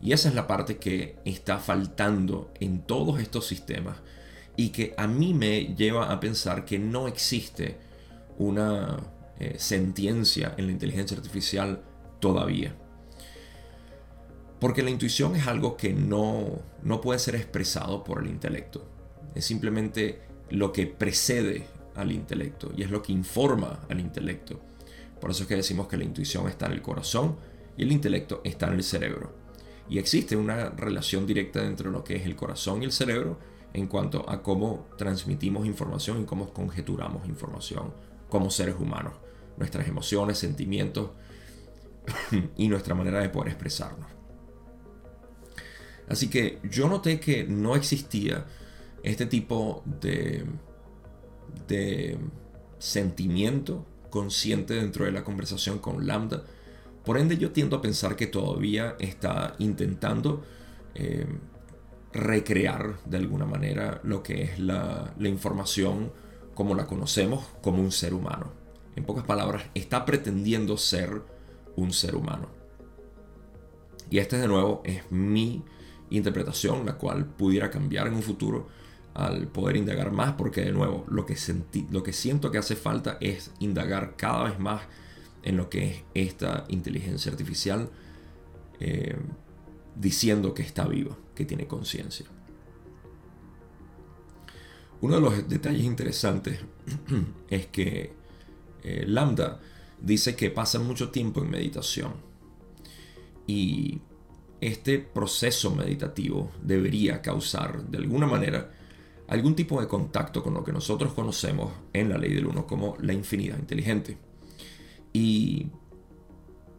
Y 0.00 0.12
esa 0.12 0.28
es 0.28 0.34
la 0.34 0.46
parte 0.46 0.78
que 0.78 1.16
está 1.24 1.58
faltando 1.58 2.52
en 2.60 2.80
todos 2.80 3.20
estos 3.20 3.46
sistemas 3.46 3.96
y 4.56 4.70
que 4.70 4.94
a 4.96 5.06
mí 5.06 5.34
me 5.34 5.74
lleva 5.76 6.10
a 6.10 6.18
pensar 6.18 6.64
que 6.64 6.78
no 6.78 7.06
existe 7.08 7.76
una 8.38 8.98
eh, 9.38 9.56
sentiencia 9.58 10.54
en 10.56 10.66
la 10.66 10.72
inteligencia 10.72 11.16
artificial 11.16 11.82
todavía. 12.20 12.74
Porque 14.60 14.82
la 14.82 14.90
intuición 14.90 15.36
es 15.36 15.46
algo 15.46 15.76
que 15.76 15.92
no, 15.92 16.62
no 16.82 17.00
puede 17.00 17.18
ser 17.18 17.36
expresado 17.36 18.02
por 18.02 18.22
el 18.22 18.28
intelecto. 18.28 18.84
Es 19.34 19.44
simplemente 19.44 20.20
lo 20.50 20.72
que 20.72 20.86
precede 20.86 21.66
al 21.94 22.12
intelecto 22.12 22.72
y 22.76 22.82
es 22.82 22.90
lo 22.90 23.02
que 23.02 23.12
informa 23.12 23.80
al 23.88 24.00
intelecto. 24.00 24.60
Por 25.20 25.30
eso 25.30 25.42
es 25.42 25.48
que 25.48 25.56
decimos 25.56 25.88
que 25.88 25.96
la 25.96 26.04
intuición 26.04 26.48
está 26.48 26.66
en 26.66 26.72
el 26.72 26.82
corazón 26.82 27.36
y 27.76 27.82
el 27.82 27.92
intelecto 27.92 28.40
está 28.44 28.68
en 28.68 28.74
el 28.74 28.82
cerebro. 28.82 29.32
Y 29.88 29.98
existe 29.98 30.36
una 30.36 30.70
relación 30.70 31.26
directa 31.26 31.64
entre 31.64 31.90
lo 31.90 32.04
que 32.04 32.16
es 32.16 32.26
el 32.26 32.36
corazón 32.36 32.82
y 32.82 32.86
el 32.86 32.92
cerebro 32.92 33.38
en 33.72 33.86
cuanto 33.86 34.28
a 34.28 34.42
cómo 34.42 34.86
transmitimos 34.96 35.66
información 35.66 36.22
y 36.22 36.24
cómo 36.24 36.52
conjeturamos 36.52 37.26
información 37.28 37.92
como 38.28 38.50
seres 38.50 38.76
humanos, 38.78 39.14
nuestras 39.56 39.88
emociones, 39.88 40.38
sentimientos 40.38 41.10
y 42.56 42.68
nuestra 42.68 42.94
manera 42.94 43.20
de 43.20 43.28
poder 43.28 43.48
expresarnos. 43.48 44.17
Así 46.08 46.28
que 46.28 46.58
yo 46.70 46.88
noté 46.88 47.20
que 47.20 47.44
no 47.44 47.76
existía 47.76 48.46
este 49.02 49.26
tipo 49.26 49.82
de 50.00 50.44
de 51.66 52.18
sentimiento 52.78 53.86
consciente 54.10 54.74
dentro 54.74 55.04
de 55.04 55.12
la 55.12 55.24
conversación 55.24 55.78
con 55.78 56.06
Lambda. 56.06 56.44
Por 57.04 57.18
ende, 57.18 57.36
yo 57.36 57.52
tiendo 57.52 57.76
a 57.76 57.82
pensar 57.82 58.16
que 58.16 58.26
todavía 58.26 58.96
está 58.98 59.54
intentando 59.58 60.44
eh, 60.94 61.26
recrear 62.12 62.98
de 63.04 63.16
alguna 63.16 63.44
manera 63.44 64.00
lo 64.04 64.22
que 64.22 64.42
es 64.42 64.58
la, 64.58 65.14
la 65.18 65.28
información 65.28 66.12
como 66.54 66.74
la 66.74 66.86
conocemos 66.86 67.44
como 67.62 67.82
un 67.82 67.92
ser 67.92 68.14
humano. 68.14 68.52
En 68.96 69.04
pocas 69.04 69.24
palabras, 69.24 69.64
está 69.74 70.04
pretendiendo 70.04 70.76
ser 70.76 71.22
un 71.76 71.92
ser 71.92 72.16
humano. 72.16 72.48
Y 74.10 74.18
esta 74.18 74.38
de 74.38 74.48
nuevo 74.48 74.82
es 74.84 75.10
mi 75.10 75.62
interpretación, 76.10 76.86
la 76.86 76.94
cual 76.94 77.26
pudiera 77.26 77.70
cambiar 77.70 78.06
en 78.06 78.14
un 78.14 78.22
futuro 78.22 78.68
al 79.14 79.48
poder 79.48 79.76
indagar 79.76 80.12
más, 80.12 80.32
porque 80.32 80.62
de 80.62 80.72
nuevo, 80.72 81.04
lo 81.08 81.26
que, 81.26 81.36
lo 81.90 82.02
que 82.02 82.12
siento 82.12 82.50
que 82.50 82.58
hace 82.58 82.76
falta 82.76 83.18
es 83.20 83.50
indagar 83.58 84.14
cada 84.16 84.44
vez 84.44 84.58
más 84.58 84.82
en 85.42 85.56
lo 85.56 85.68
que 85.68 85.88
es 85.88 86.04
esta 86.14 86.64
inteligencia 86.68 87.32
artificial, 87.32 87.90
eh, 88.80 89.16
diciendo 89.96 90.54
que 90.54 90.62
está 90.62 90.86
viva, 90.86 91.16
que 91.34 91.44
tiene 91.44 91.66
conciencia. 91.66 92.26
Uno 95.00 95.16
de 95.16 95.20
los 95.20 95.48
detalles 95.48 95.84
interesantes 95.84 96.60
es 97.50 97.66
que 97.66 98.12
eh, 98.82 99.04
Lambda 99.06 99.60
dice 100.00 100.36
que 100.36 100.50
pasa 100.50 100.78
mucho 100.78 101.10
tiempo 101.10 101.42
en 101.42 101.50
meditación. 101.50 102.14
Y 103.46 104.00
este 104.60 104.98
proceso 104.98 105.74
meditativo 105.74 106.50
debería 106.62 107.22
causar 107.22 107.82
de 107.84 107.98
alguna 107.98 108.26
manera 108.26 108.70
algún 109.28 109.54
tipo 109.54 109.80
de 109.80 109.86
contacto 109.86 110.42
con 110.42 110.54
lo 110.54 110.64
que 110.64 110.72
nosotros 110.72 111.12
conocemos 111.12 111.72
en 111.92 112.08
la 112.08 112.18
ley 112.18 112.34
del 112.34 112.46
uno 112.46 112.66
como 112.66 112.96
la 113.00 113.12
infinidad 113.12 113.58
inteligente. 113.58 114.18
Y 115.12 115.66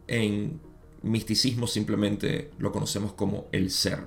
en 0.08 0.60
misticismo 1.02 1.66
simplemente 1.66 2.50
lo 2.58 2.72
conocemos 2.72 3.12
como 3.12 3.46
el 3.52 3.70
ser, 3.70 4.00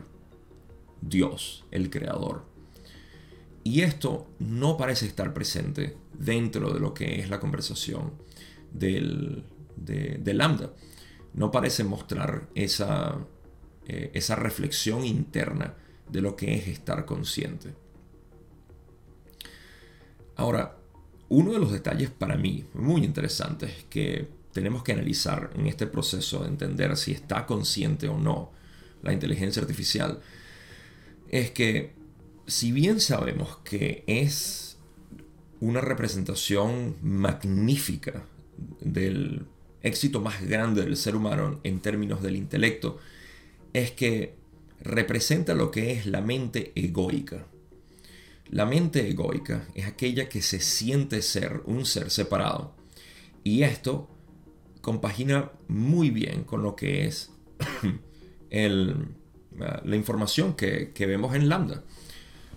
Dios, 1.02 1.66
el 1.72 1.90
creador. 1.90 2.46
Y 3.64 3.82
esto 3.82 4.28
no 4.40 4.76
parece 4.76 5.06
estar 5.06 5.34
presente 5.34 5.96
dentro 6.14 6.74
de 6.74 6.80
lo 6.80 6.94
que 6.94 7.22
es 7.22 7.30
la 7.30 7.40
conversación 7.40 8.12
del, 8.72 9.46
de, 9.78 10.34
Lambda. 10.34 10.74
No 11.34 11.50
parece 11.50 11.84
mostrar 11.86 12.50
esa, 12.56 13.18
eh, 13.88 14.12
esa 14.14 14.36
reflexión 14.36 15.06
interna 15.06 15.76
de 16.10 16.22
lo 16.22 16.36
que 16.36 16.56
es 16.56 16.68
estar 16.68 17.06
consciente. 17.06 17.74
Ahora, 20.36 20.78
uno 21.30 21.54
de 21.54 21.60
los 21.60 21.72
detalles 21.72 22.10
para 22.10 22.36
mí 22.36 22.66
muy 22.74 23.04
interesantes 23.04 23.86
que 23.90 24.28
tenemos 24.52 24.84
que 24.84 24.94
analizar 24.94 25.50
en 25.56 25.68
este 25.68 25.88
proceso 25.88 26.44
de 26.44 26.50
entender 26.50 26.96
si 26.98 27.12
está 27.12 27.46
consciente 27.46 28.08
o 28.08 28.18
no 28.18 28.52
la 29.02 29.14
inteligencia 29.14 29.62
artificial 29.62 30.22
es 31.30 31.52
que 31.52 31.94
si 32.46 32.72
bien 32.72 33.00
sabemos 33.00 33.58
que 33.64 34.04
es 34.06 34.78
una 35.60 35.82
representación 35.82 36.96
magnífica 37.02 38.26
del 38.82 39.46
éxito 39.82 40.22
más 40.22 40.42
grande 40.46 40.84
del 40.84 40.98
ser 40.98 41.16
humano 41.16 41.60
en 41.64 41.80
términos 41.80 42.22
del 42.22 42.36
intelecto, 42.36 43.00
es 43.74 43.92
que 43.92 44.36
representa 44.82 45.54
lo 45.54 45.72
que 45.72 45.92
es 45.92 46.06
la 46.06 46.22
mente 46.22 46.72
egoica. 46.76 47.46
La 48.50 48.66
mente 48.66 49.10
egoica 49.10 49.68
es 49.74 49.86
aquella 49.86 50.30
que 50.30 50.42
se 50.42 50.60
siente 50.60 51.22
ser 51.22 51.62
un 51.66 51.86
ser 51.86 52.12
separado. 52.12 52.76
Y 53.44 53.64
esto 53.64 54.10
compagina 54.82 55.52
muy 55.68 56.10
bien 56.12 56.44
con 56.44 56.62
lo 56.62 56.76
que 56.76 57.06
es 57.06 57.32
la 58.52 59.96
información 59.96 60.56
que, 60.56 60.92
que 60.94 61.06
vemos 61.06 61.36
en 61.36 61.50
Lambda. 61.50 61.84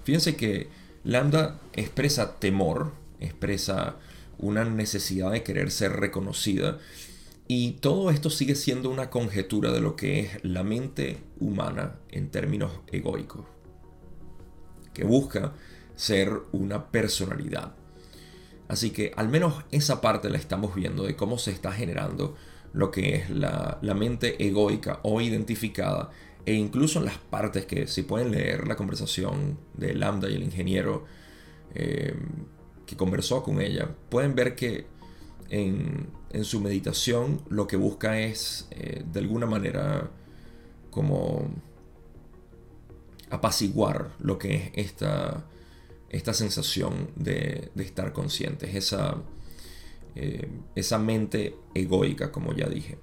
Fíjense 0.04 0.37
que 0.37 0.68
Lambda 1.04 1.61
expresa 1.73 2.38
temor, 2.38 2.92
expresa 3.20 3.96
una 4.38 4.64
necesidad 4.64 5.30
de 5.30 5.42
querer 5.42 5.70
ser 5.70 5.92
reconocida. 5.92 6.78
Y 7.49 7.73
todo 7.73 8.11
esto 8.11 8.29
sigue 8.29 8.57
siendo 8.57 8.91
una 8.91 9.09
conjetura 9.09 9.71
de 9.71 9.81
lo 9.81 9.95
que 9.95 10.21
es 10.21 10.45
la 10.45 10.65
mente 10.65 11.19
humana 11.38 11.97
en 12.11 12.31
términos 12.31 12.73
egoicos, 12.88 13.45
que 14.93 15.05
busca 15.05 15.53
ser 15.95 16.33
una 16.53 16.87
personalidad. 16.91 17.75
Así 18.69 18.91
que 18.91 19.12
al 19.17 19.29
menos 19.29 19.65
esa 19.71 20.00
parte 20.00 20.29
la 20.29 20.38
estamos 20.38 20.75
viendo 20.75 21.05
de 21.05 21.15
cómo 21.15 21.38
se 21.38 21.53
está 21.53 21.71
generando 21.71 22.35
lo 22.73 22.91
que 22.91 23.15
es 23.15 23.31
la, 23.31 23.79
mente 23.81 24.45
egoica 24.45 25.00
o 25.03 25.21
identificada 25.21 26.11
e 26.45 26.55
incluso 26.55 26.99
en 26.99 27.07
las 27.07 27.17
partes 27.17 27.65
que 27.65 27.87
si 27.87 28.03
pueden 28.03 28.33
leer 28.33 28.67
la 28.67 28.76
conversación 28.76 29.59
de 29.75 29.95
Lambda 29.95 30.29
y 30.29 30.35
el 30.35 30.43
ingeniero 30.43 31.05
eh, 31.75 32.15
que 32.87 32.97
conversó 32.97 33.43
con 33.43 33.61
ella, 33.61 33.88
pueden 34.09 34.35
ver 34.35 34.55
que 34.55 34.87
en, 35.50 36.09
su 36.43 36.61
meditación 36.61 37.41
lo 37.49 37.67
que 37.67 37.76
busca 37.76 38.21
es 38.21 38.69
eh, 38.71 39.05
de 39.11 39.21
alguna 39.21 39.47
manera 39.47 40.11
como 40.91 41.49
apaciguar 43.31 44.15
lo 44.19 44.38
que 44.38 44.55
es 44.55 44.71
esta, 44.75 45.47
esta 46.11 46.35
sensación 46.35 47.11
de, 47.17 47.71
estar 47.76 48.12
conscientes, 48.12 48.75
esa, 48.75 49.23
eh, 50.15 50.49
esa 50.75 50.99
mente 50.99 51.57
egoica, 51.75 52.31
como 52.31 52.53
ya 52.53 52.69
dije. 52.69 52.99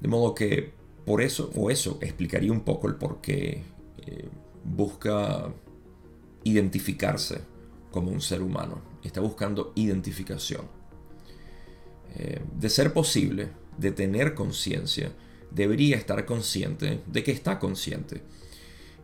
De 0.00 0.08
modo 0.08 0.34
que 0.34 0.72
por 1.04 1.22
eso, 1.22 1.50
o 1.56 1.70
eso 1.70 1.98
explicaría 2.02 2.52
un 2.52 2.60
poco 2.60 2.86
el 2.86 2.96
por 2.96 3.20
qué 3.20 3.62
eh, 3.98 4.28
busca 4.64 5.52
identificarse 6.44 7.40
como 7.90 8.10
un 8.10 8.20
ser 8.20 8.42
humano. 8.42 8.82
Está 9.02 9.20
buscando 9.20 9.72
identificación. 9.74 10.77
Eh, 12.14 12.40
de 12.58 12.68
ser 12.68 12.92
posible, 12.92 13.48
de 13.76 13.92
tener 13.92 14.34
conciencia, 14.34 15.12
debería 15.50 15.96
estar 15.96 16.24
consciente 16.26 17.00
de 17.06 17.24
que 17.24 17.32
está 17.32 17.58
consciente. 17.58 18.22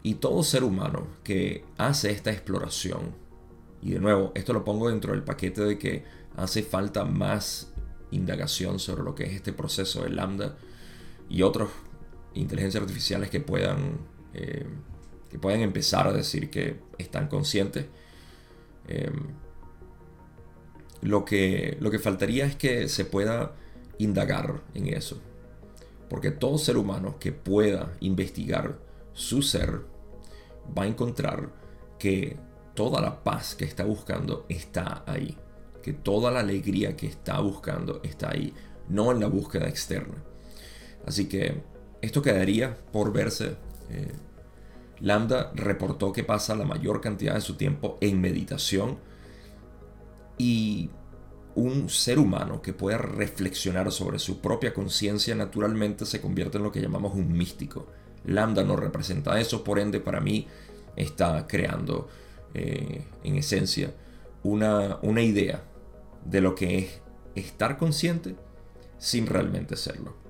Y 0.02 0.14
todo 0.14 0.42
ser 0.42 0.64
humano 0.64 1.06
que 1.22 1.64
hace 1.78 2.10
esta 2.10 2.30
exploración, 2.30 3.14
y 3.82 3.92
de 3.92 4.00
nuevo, 4.00 4.32
esto 4.34 4.52
lo 4.52 4.64
pongo 4.64 4.90
dentro 4.90 5.12
del 5.12 5.22
paquete 5.22 5.62
de 5.62 5.78
que 5.78 6.04
hace 6.36 6.62
falta 6.62 7.04
más 7.04 7.72
indagación 8.10 8.78
sobre 8.78 9.02
lo 9.02 9.14
que 9.14 9.24
es 9.24 9.32
este 9.32 9.52
proceso 9.52 10.02
de 10.02 10.10
lambda 10.10 10.56
y 11.28 11.42
otras 11.42 11.68
inteligencias 12.34 12.82
artificiales 12.82 13.30
que 13.30 13.40
puedan, 13.40 13.98
eh, 14.34 14.66
que 15.30 15.38
puedan 15.38 15.60
empezar 15.60 16.06
a 16.06 16.12
decir 16.12 16.50
que 16.50 16.80
están 16.98 17.28
conscientes 17.28 17.86
Em, 18.86 19.28
lo, 21.04 21.24
que, 21.24 21.76
lo 21.80 21.90
que 21.90 21.98
faltaría 21.98 22.46
es 22.46 22.56
que 22.56 22.88
se 22.88 23.04
pueda 23.04 23.52
indagar 23.98 24.62
en 24.74 24.88
eso. 24.88 25.20
Porque 26.08 26.30
todo 26.30 26.56
ser 26.58 26.78
humano 26.78 27.18
que 27.20 27.30
pueda 27.30 27.92
investigar 28.00 28.78
su 29.12 29.42
ser 29.42 29.82
va 30.76 30.84
a 30.84 30.86
encontrar 30.86 31.50
que 31.98 32.38
toda 32.74 33.02
la 33.02 33.22
paz 33.22 33.54
que 33.54 33.66
está 33.66 33.84
buscando 33.84 34.46
está 34.48 35.04
ahí. 35.06 35.36
Que 35.82 35.92
toda 35.92 36.30
la 36.30 36.40
alegría 36.40 36.96
que 36.96 37.06
está 37.06 37.38
buscando 37.40 38.00
está 38.02 38.30
ahí. 38.30 38.54
No 38.88 39.12
en 39.12 39.20
la 39.20 39.26
búsqueda 39.26 39.68
externa. 39.68 40.16
Así 41.06 41.28
que 41.28 41.62
esto 42.00 42.22
quedaría 42.22 42.78
por 42.92 43.12
verse. 43.12 43.56
Eh, 43.90 44.12
Lambda 45.00 45.52
reportó 45.54 46.12
que 46.12 46.24
pasa 46.24 46.56
la 46.56 46.64
mayor 46.64 47.02
cantidad 47.02 47.34
de 47.34 47.42
su 47.42 47.56
tiempo 47.56 47.98
en 48.00 48.22
meditación 48.22 48.98
y 50.38 50.90
un 51.54 51.88
ser 51.88 52.18
humano 52.18 52.60
que 52.60 52.72
pueda 52.72 52.98
reflexionar 52.98 53.92
sobre 53.92 54.18
su 54.18 54.40
propia 54.40 54.74
conciencia 54.74 55.34
naturalmente 55.34 56.04
se 56.04 56.20
convierte 56.20 56.58
en 56.58 56.64
lo 56.64 56.72
que 56.72 56.80
llamamos 56.80 57.14
un 57.14 57.32
místico. 57.32 57.86
Lambda 58.24 58.64
no 58.64 58.76
representa 58.76 59.38
eso, 59.38 59.62
por 59.62 59.78
ende 59.78 60.00
para 60.00 60.20
mí 60.20 60.48
está 60.96 61.46
creando 61.46 62.08
eh, 62.54 63.04
en 63.22 63.36
esencia 63.36 63.94
una, 64.42 64.98
una 65.02 65.22
idea 65.22 65.62
de 66.24 66.40
lo 66.40 66.54
que 66.54 66.78
es 66.78 67.00
estar 67.34 67.78
consciente 67.78 68.34
sin 68.98 69.26
realmente 69.26 69.76
serlo 69.76 70.24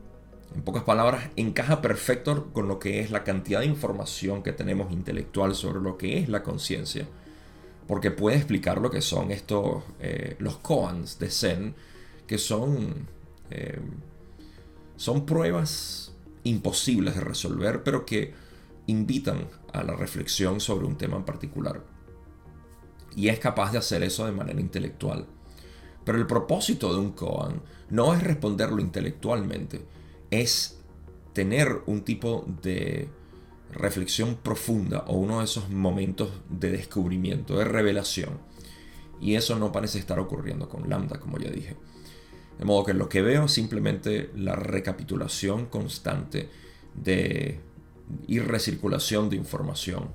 en 0.54 0.62
pocas 0.62 0.84
palabras, 0.84 1.30
encaja 1.36 1.82
perfecto 1.82 2.52
con 2.52 2.68
lo 2.68 2.78
que 2.78 3.00
es 3.00 3.10
la 3.10 3.24
cantidad 3.24 3.60
de 3.60 3.66
información 3.66 4.42
que 4.42 4.52
tenemos 4.52 4.92
intelectual 4.92 5.54
sobre 5.54 5.80
lo 5.80 5.98
que 5.98 6.18
es 6.18 6.28
la 6.28 6.42
conciencia. 6.42 7.08
Porque 7.86 8.10
puede 8.10 8.36
explicar 8.36 8.80
lo 8.80 8.90
que 8.90 9.02
son 9.02 9.30
estos, 9.30 9.82
eh, 10.00 10.36
los 10.38 10.58
koans 10.58 11.18
de 11.18 11.30
Zen, 11.30 11.74
que 12.26 12.38
son, 12.38 13.08
eh, 13.50 13.80
son 14.96 15.26
pruebas 15.26 16.12
imposibles 16.44 17.14
de 17.14 17.20
resolver, 17.20 17.82
pero 17.82 18.06
que 18.06 18.32
invitan 18.86 19.48
a 19.72 19.82
la 19.82 19.96
reflexión 19.96 20.60
sobre 20.60 20.86
un 20.86 20.96
tema 20.96 21.16
en 21.16 21.24
particular. 21.24 21.82
Y 23.16 23.28
es 23.28 23.38
capaz 23.38 23.72
de 23.72 23.78
hacer 23.78 24.02
eso 24.02 24.26
de 24.26 24.32
manera 24.32 24.60
intelectual. 24.60 25.26
Pero 26.04 26.18
el 26.18 26.26
propósito 26.26 26.92
de 26.92 27.00
un 27.00 27.12
koan 27.12 27.62
no 27.90 28.14
es 28.14 28.22
responderlo 28.22 28.80
intelectualmente, 28.80 29.84
es 30.30 30.78
tener 31.32 31.82
un 31.86 32.02
tipo 32.02 32.44
de 32.62 33.08
reflexión 33.74 34.36
profunda 34.36 35.04
o 35.06 35.16
uno 35.16 35.38
de 35.38 35.44
esos 35.44 35.68
momentos 35.68 36.30
de 36.48 36.70
descubrimiento, 36.70 37.58
de 37.58 37.64
revelación. 37.64 38.38
Y 39.20 39.34
eso 39.34 39.58
no 39.58 39.72
parece 39.72 39.98
estar 39.98 40.18
ocurriendo 40.18 40.68
con 40.68 40.88
Lambda, 40.88 41.18
como 41.18 41.38
ya 41.38 41.50
dije. 41.50 41.76
De 42.58 42.64
modo 42.64 42.84
que 42.84 42.94
lo 42.94 43.08
que 43.08 43.22
veo 43.22 43.44
es 43.44 43.52
simplemente 43.52 44.30
la 44.36 44.54
recapitulación 44.54 45.66
constante 45.66 46.48
de 46.94 47.60
y 48.26 48.38
recirculación 48.38 49.30
de 49.30 49.36
información 49.36 50.10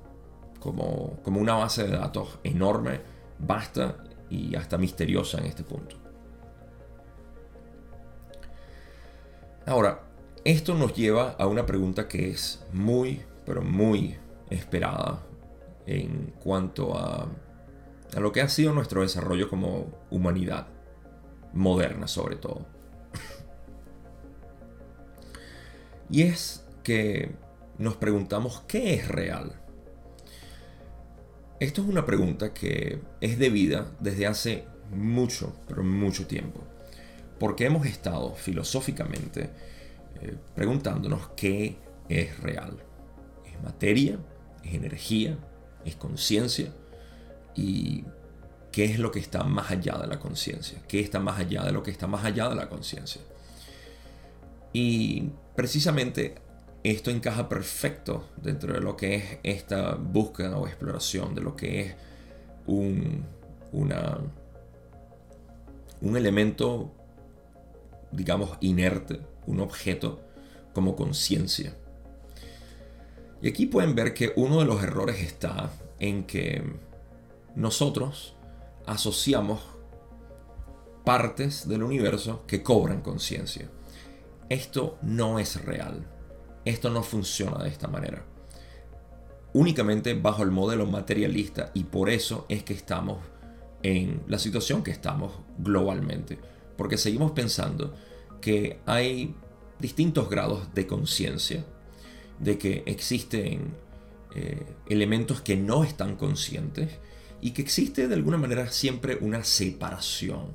como, 0.60 1.20
como 1.24 1.40
una 1.40 1.56
base 1.56 1.84
de 1.84 1.98
datos 1.98 2.40
enorme, 2.44 3.02
vasta 3.40 4.04
y 4.30 4.56
hasta 4.56 4.78
misteriosa 4.78 5.40
en 5.40 5.46
este 5.46 5.64
punto. 5.64 5.96
Ahora, 9.66 10.04
esto 10.44 10.76
nos 10.76 10.94
lleva 10.94 11.36
a 11.38 11.48
una 11.48 11.66
pregunta 11.66 12.08
que 12.08 12.30
es 12.30 12.66
muy, 12.74 13.22
pero 13.50 13.64
muy 13.64 14.16
esperada 14.52 15.26
en 15.88 16.36
cuanto 16.40 16.96
a, 16.96 17.28
a 18.16 18.20
lo 18.20 18.32
que 18.32 18.42
ha 18.42 18.48
sido 18.48 18.76
nuestro 18.76 19.02
desarrollo 19.02 19.50
como 19.50 19.92
humanidad, 20.12 20.68
moderna 21.52 22.08
sobre 22.08 22.36
todo. 22.36 22.68
Y 26.12 26.22
es 26.22 26.64
que 26.84 27.32
nos 27.80 27.96
preguntamos 27.96 28.62
qué 28.68 28.94
es 28.94 29.08
real. 29.08 29.60
Esto 31.60 31.82
es 31.82 31.88
una 31.88 32.06
pregunta 32.06 32.54
que 32.54 33.02
es 33.20 33.40
debida 33.40 33.96
desde 34.00 34.28
hace 34.28 34.66
mucho, 34.92 35.56
pero 35.68 35.84
mucho 35.84 36.28
tiempo. 36.28 36.64
Porque 37.40 37.66
hemos 37.66 37.88
estado 37.88 38.36
filosóficamente 38.36 39.50
eh, 40.22 40.36
preguntándonos 40.54 41.30
qué 41.36 41.80
es 42.10 42.40
real. 42.42 42.89
¿Es 43.60 43.64
materia? 43.64 44.18
¿Es 44.64 44.74
energía? 44.74 45.38
¿Es 45.86 45.96
conciencia? 45.96 46.72
¿Y 47.56 48.06
qué 48.72 48.86
es 48.86 49.00
lo 49.00 49.12
que 49.12 49.20
está 49.20 49.44
más 49.44 49.70
allá 49.72 49.98
de 49.98 50.08
la 50.08 50.20
conciencia? 50.20 50.82
¿Qué 50.88 51.02
está 51.02 51.20
más 51.20 51.40
allá 51.40 51.64
de 51.64 51.72
lo 51.72 51.84
que 51.84 51.92
está 51.92 52.08
más 52.08 52.24
allá 52.24 52.50
de 52.50 52.56
la 52.56 52.70
conciencia? 52.70 53.22
Y 54.72 55.30
precisamente 55.56 56.36
esto 56.84 57.12
encaja 57.12 57.50
perfecto 57.50 58.30
dentro 58.38 58.74
de 58.74 58.80
lo 58.80 58.96
que 58.96 59.16
es 59.16 59.24
esta 59.44 59.96
búsqueda 59.96 60.58
o 60.58 60.68
exploración 60.68 61.36
de 61.36 61.42
lo 61.42 61.56
que 61.56 61.82
es 61.82 61.96
una 62.66 64.20
un 66.02 66.16
elemento, 66.16 66.92
digamos, 68.12 68.58
inerte, 68.62 69.20
un 69.48 69.60
objeto 69.60 70.22
como 70.74 70.96
conciencia. 70.96 71.74
Y 73.42 73.50
aquí 73.50 73.66
pueden 73.66 73.96
ver 73.96 74.14
que 74.14 74.34
uno 74.36 74.60
de 74.60 74.66
los 74.66 74.84
errores 74.84 75.22
está 75.22 75.72
en 76.00 76.26
que 76.26 76.64
nosotros 77.56 78.36
asociamos 78.86 79.62
partes 81.06 81.68
del 81.68 81.84
universo 81.84 82.44
que 82.46 82.62
cobran 82.64 83.02
conciencia. 83.02 83.70
Esto 84.50 84.98
no 85.02 85.40
es 85.40 85.64
real. 85.64 86.06
Esto 86.66 86.90
no 86.90 87.04
funciona 87.04 87.64
de 87.64 87.70
esta 87.70 87.88
manera. 87.88 88.24
Únicamente 89.54 90.14
bajo 90.14 90.44
el 90.44 90.52
modelo 90.52 90.86
materialista 90.86 91.72
y 91.74 91.86
por 91.86 92.10
eso 92.10 92.46
es 92.50 92.64
que 92.64 92.74
estamos 92.74 93.20
en 93.82 94.22
la 94.28 94.38
situación 94.38 94.84
que 94.84 94.92
estamos 94.92 95.34
globalmente. 95.58 96.38
Porque 96.78 96.98
seguimos 96.98 97.32
pensando 97.32 97.96
que 98.42 98.80
hay 98.86 99.36
distintos 99.80 100.30
grados 100.30 100.74
de 100.74 100.88
conciencia, 100.88 101.66
de 102.40 102.58
que 102.58 102.84
existen 102.86 103.74
eh, 104.36 104.66
elementos 104.88 105.42
que 105.42 105.58
no 105.58 105.84
están 105.84 106.16
conscientes 106.16 107.00
y 107.42 107.52
que 107.52 107.62
existe 107.62 108.08
de 108.08 108.16
alguna 108.16 108.38
manera 108.38 108.70
siempre 108.72 109.18
una 109.22 109.44
separación, 109.44 110.48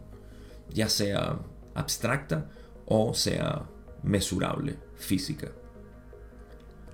ya 0.72 0.88
sea 0.88 1.40
abstracta 1.74 2.50
o 2.86 3.14
sea 3.14 3.68
mesurable, 4.02 4.76
física. 4.96 5.50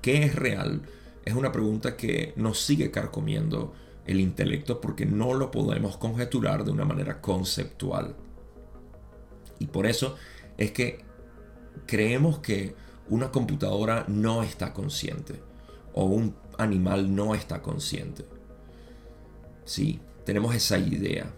¿Qué 0.01 0.25
es 0.25 0.35
real? 0.35 0.83
Es 1.25 1.35
una 1.35 1.53
pregunta 1.53 1.97
que 1.97 2.33
nos 2.37 2.61
sigue 2.61 2.91
carcomiendo 2.91 3.75
el 4.07 4.21
intelecto 4.21 4.81
porque 4.81 5.07
no 5.07 5.35
lo 5.35 5.51
podemos 5.51 5.97
conjeturar 5.99 6.65
de 6.65 6.71
una 6.71 6.85
manera 6.85 7.21
conceptual. 7.21 8.17
Y 9.59 9.67
por 9.67 9.87
eso 9.87 10.17
es 10.57 10.73
que 10.73 11.05
creemos 11.87 12.39
que 12.39 12.75
una 13.11 13.31
computadora 13.31 14.05
no 14.09 14.43
está 14.43 14.73
consciente 14.73 15.41
o 15.93 16.05
un 16.05 16.35
animal 16.59 17.15
no 17.15 17.35
está 17.35 17.61
consciente. 17.61 18.25
Sí, 19.65 20.01
tenemos 20.25 20.55
esa 20.55 20.79
idea. 20.79 21.33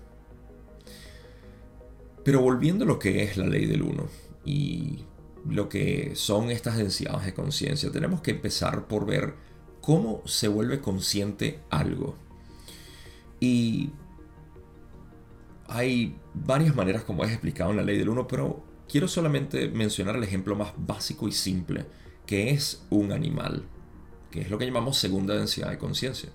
Pero 2.25 2.41
volviendo 2.41 2.85
a 2.85 2.89
lo 2.89 2.99
que 2.99 3.25
es 3.25 3.37
la 3.37 3.47
ley 3.47 3.67
del 3.67 3.83
uno 3.83 4.07
y 4.45 5.05
lo 5.49 5.69
que 5.69 6.13
son 6.15 6.51
estas 6.51 6.77
densidades 6.77 7.25
de 7.25 7.35
conciencia, 7.35 7.91
tenemos 7.91 8.21
que 8.21 8.33
empezar 8.33 8.87
por 8.87 9.07
ver 9.07 9.35
cómo 9.81 10.23
se 10.27 10.49
vuelve 10.49 10.81
consciente 10.81 11.61
algo. 11.71 12.17
Y 13.41 13.91
hay 15.67 16.17
varias 16.35 16.77
maneras 16.77 17.03
como 17.03 17.25
es 17.25 17.33
explicado 17.33 17.71
en 17.71 17.79
la 17.79 17.83
ley 17.83 17.99
del 17.99 18.11
uno, 18.11 18.29
pero 18.29 18.63
quiero 18.93 19.09
solamente 19.09 19.71
mencionar 19.71 20.17
el 20.17 20.23
ejemplo 20.23 20.55
más 20.55 20.75
básico 20.77 21.27
y 21.27 21.33
simple, 21.33 21.87
que 22.27 22.51
es 22.51 22.85
un 22.91 23.11
animal, 23.11 23.65
que 24.31 24.43
es 24.43 24.51
lo 24.51 24.59
que 24.59 24.67
llamamos 24.67 24.99
segunda 24.99 25.35
densidad 25.35 25.71
de 25.71 25.79
conciencia. 25.79 26.29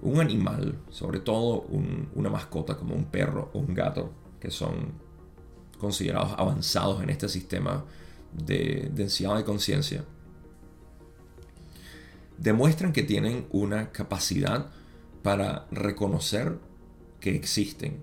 Un 0.00 0.20
animal, 0.20 0.78
sobre 0.90 1.18
todo 1.18 1.66
una 2.14 2.30
mascota 2.30 2.76
como 2.76 2.94
un 2.94 3.06
perro 3.06 3.50
o 3.54 3.58
un 3.58 3.74
gato, 3.74 4.12
que 4.38 4.52
son 4.52 4.92
considerados 5.80 6.34
avanzados 6.38 7.02
en 7.02 7.10
este 7.10 7.28
sistema 7.28 7.84
de 8.32 8.88
densidad 8.94 9.36
de 9.36 9.42
conciencia, 9.42 10.04
demuestran 12.38 12.92
que 12.92 13.02
tienen 13.02 13.48
una 13.50 13.90
capacidad 13.90 14.70
para 15.24 15.66
reconocer 15.72 16.56
que 17.18 17.34
existen. 17.34 17.98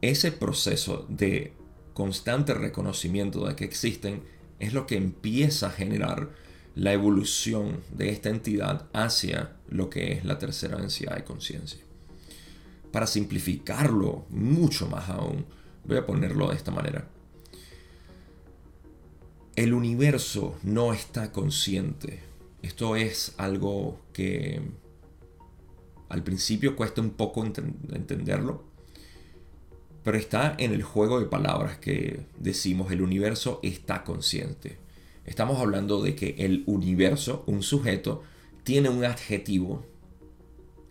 Ese 0.00 0.32
proceso 0.32 1.06
de 1.08 1.57
constante 1.98 2.54
reconocimiento 2.54 3.48
de 3.48 3.56
que 3.56 3.64
existen 3.64 4.22
es 4.60 4.72
lo 4.72 4.86
que 4.86 4.94
empieza 4.96 5.66
a 5.66 5.70
generar 5.72 6.30
la 6.76 6.92
evolución 6.92 7.80
de 7.90 8.10
esta 8.10 8.28
entidad 8.28 8.86
hacia 8.92 9.56
lo 9.68 9.90
que 9.90 10.12
es 10.12 10.24
la 10.24 10.38
tercera 10.38 10.76
densidad 10.76 11.16
de 11.16 11.24
conciencia. 11.24 11.80
Para 12.92 13.08
simplificarlo 13.08 14.26
mucho 14.30 14.86
más 14.86 15.08
aún, 15.08 15.44
voy 15.84 15.96
a 15.96 16.06
ponerlo 16.06 16.50
de 16.50 16.54
esta 16.54 16.70
manera. 16.70 17.08
El 19.56 19.74
universo 19.74 20.56
no 20.62 20.92
está 20.92 21.32
consciente. 21.32 22.20
Esto 22.62 22.94
es 22.94 23.34
algo 23.38 24.00
que 24.12 24.62
al 26.08 26.22
principio 26.22 26.76
cuesta 26.76 27.00
un 27.00 27.10
poco 27.10 27.44
entenderlo, 27.44 28.67
pero 30.02 30.16
está 30.16 30.54
en 30.58 30.72
el 30.72 30.82
juego 30.82 31.20
de 31.20 31.26
palabras 31.26 31.78
que 31.78 32.20
decimos 32.38 32.92
el 32.92 33.02
universo 33.02 33.60
está 33.62 34.04
consciente. 34.04 34.78
Estamos 35.24 35.60
hablando 35.60 36.02
de 36.02 36.14
que 36.14 36.36
el 36.38 36.62
universo, 36.66 37.44
un 37.46 37.62
sujeto, 37.62 38.22
tiene 38.62 38.88
un 38.88 39.04
adjetivo 39.04 39.84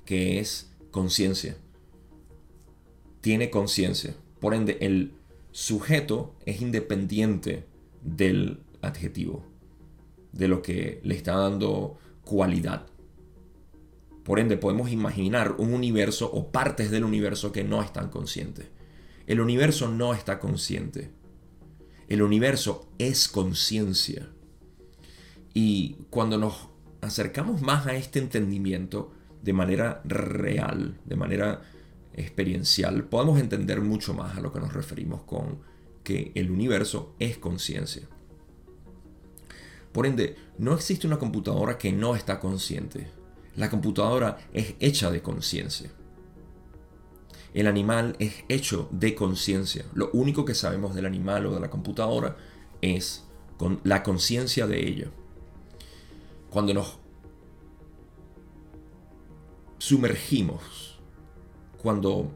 que 0.05 0.39
es 0.39 0.71
conciencia. 0.91 1.57
Tiene 3.21 3.49
conciencia. 3.49 4.15
Por 4.39 4.53
ende, 4.53 4.77
el 4.81 5.13
sujeto 5.51 6.35
es 6.45 6.61
independiente 6.61 7.65
del 8.03 8.59
adjetivo, 8.81 9.43
de 10.31 10.47
lo 10.47 10.61
que 10.61 11.01
le 11.03 11.15
está 11.15 11.35
dando 11.35 11.97
cualidad. 12.23 12.85
Por 14.23 14.39
ende, 14.39 14.57
podemos 14.57 14.91
imaginar 14.91 15.55
un 15.57 15.73
universo 15.73 16.29
o 16.31 16.51
partes 16.51 16.91
del 16.91 17.03
universo 17.03 17.51
que 17.51 17.63
no 17.63 17.81
están 17.81 18.09
conscientes. 18.09 18.67
El 19.27 19.41
universo 19.41 19.89
no 19.89 20.13
está 20.13 20.39
consciente. 20.39 21.11
El 22.07 22.21
universo 22.21 22.89
es 22.97 23.27
conciencia. 23.27 24.29
Y 25.53 25.97
cuando 26.09 26.37
nos 26.37 26.69
acercamos 27.01 27.61
más 27.61 27.87
a 27.87 27.95
este 27.95 28.19
entendimiento 28.19 29.11
de 29.43 29.51
manera 29.51 30.01
real, 30.05 30.97
de 31.03 31.15
manera 31.17 31.61
experiencial, 32.13 33.03
podemos 33.03 33.37
entender 33.39 33.81
mucho 33.81 34.13
más 34.13 34.37
a 34.37 34.41
lo 34.41 34.53
que 34.53 34.61
nos 34.61 34.73
referimos 34.73 35.23
con 35.23 35.59
que 36.05 36.31
el 36.35 36.49
universo 36.49 37.13
es 37.19 37.37
conciencia. 37.37 38.07
Por 39.91 40.05
ende, 40.05 40.37
no 40.57 40.73
existe 40.73 41.05
una 41.05 41.19
computadora 41.19 41.77
que 41.77 41.91
no 41.91 42.15
está 42.15 42.39
consciente. 42.39 43.07
La 43.57 43.69
computadora 43.69 44.37
es 44.53 44.75
hecha 44.79 45.11
de 45.11 45.21
conciencia. 45.21 45.91
El 47.57 47.65
animal 47.65 48.15
es 48.19 48.43
hecho 48.49 48.87
de 48.91 49.15
conciencia. 49.15 49.83
Lo 49.95 50.11
único 50.13 50.45
que 50.45 50.53
sabemos 50.53 50.93
del 50.93 51.07
animal 51.07 51.47
o 51.47 51.55
de 51.55 51.59
la 51.59 51.71
computadora 51.71 52.37
es 52.81 53.23
con 53.57 53.81
la 53.83 54.03
conciencia 54.03 54.67
de 54.67 54.87
ello. 54.87 55.09
Cuando 56.51 56.75
nos 56.75 56.99
sumergimos, 59.79 60.99
cuando 61.81 62.29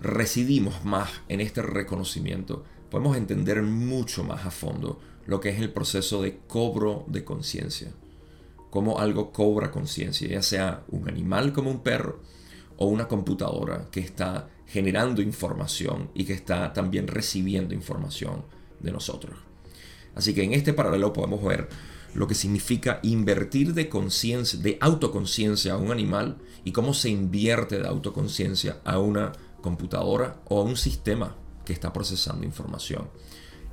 residimos 0.00 0.82
más 0.82 1.10
en 1.28 1.42
este 1.42 1.60
reconocimiento, 1.60 2.64
podemos 2.90 3.18
entender 3.18 3.60
mucho 3.60 4.24
más 4.24 4.46
a 4.46 4.50
fondo 4.50 4.98
lo 5.26 5.40
que 5.40 5.50
es 5.50 5.60
el 5.60 5.74
proceso 5.74 6.22
de 6.22 6.38
cobro 6.46 7.04
de 7.06 7.22
conciencia. 7.22 7.92
Cómo 8.70 8.98
algo 8.98 9.30
cobra 9.30 9.70
conciencia, 9.70 10.26
ya 10.26 10.40
sea 10.40 10.84
un 10.88 11.06
animal 11.06 11.52
como 11.52 11.70
un 11.70 11.82
perro, 11.82 12.22
o 12.78 12.86
una 12.86 13.06
computadora 13.06 13.88
que 13.90 14.00
está 14.00 14.48
generando 14.66 15.20
información 15.20 16.10
y 16.14 16.24
que 16.24 16.32
está 16.32 16.72
también 16.72 17.06
recibiendo 17.08 17.74
información 17.74 18.44
de 18.80 18.92
nosotros. 18.92 19.36
Así 20.14 20.34
que 20.34 20.42
en 20.42 20.52
este 20.52 20.72
paralelo 20.72 21.12
podemos 21.12 21.42
ver 21.42 21.68
lo 22.14 22.26
que 22.26 22.34
significa 22.34 23.00
invertir 23.02 23.74
de 23.74 23.88
conciencia, 23.88 24.58
de 24.58 24.78
autoconciencia 24.80 25.74
a 25.74 25.76
un 25.76 25.92
animal 25.92 26.38
y 26.64 26.72
cómo 26.72 26.94
se 26.94 27.10
invierte 27.10 27.78
de 27.78 27.86
autoconciencia 27.86 28.80
a 28.84 28.98
una 28.98 29.32
computadora 29.60 30.40
o 30.48 30.60
a 30.60 30.64
un 30.64 30.76
sistema 30.76 31.36
que 31.64 31.72
está 31.72 31.92
procesando 31.92 32.44
información. 32.44 33.08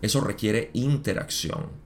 Eso 0.02 0.22
requiere 0.22 0.70
interacción. 0.74 1.85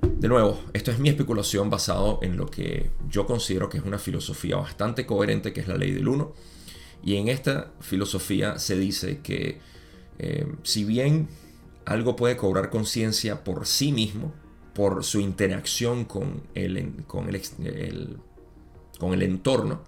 De 0.00 0.28
nuevo, 0.28 0.60
esto 0.72 0.90
es 0.90 0.98
mi 0.98 1.08
especulación 1.08 1.70
basado 1.70 2.18
en 2.22 2.36
lo 2.36 2.46
que 2.46 2.90
yo 3.08 3.26
considero 3.26 3.68
que 3.68 3.78
es 3.78 3.84
una 3.84 3.98
filosofía 3.98 4.56
bastante 4.56 5.06
coherente, 5.06 5.52
que 5.52 5.60
es 5.60 5.68
la 5.68 5.76
ley 5.76 5.92
del 5.92 6.08
uno. 6.08 6.32
Y 7.04 7.16
en 7.16 7.28
esta 7.28 7.72
filosofía 7.80 8.58
se 8.58 8.76
dice 8.76 9.20
que 9.20 9.60
eh, 10.18 10.46
si 10.62 10.84
bien 10.84 11.28
algo 11.84 12.16
puede 12.16 12.36
cobrar 12.36 12.70
conciencia 12.70 13.44
por 13.44 13.66
sí 13.66 13.92
mismo, 13.92 14.34
por 14.74 15.04
su 15.04 15.20
interacción 15.20 16.04
con 16.04 16.42
el, 16.54 17.04
con 17.06 17.28
el, 17.28 18.18
con 18.98 19.12
el 19.14 19.22
entorno, 19.22 19.82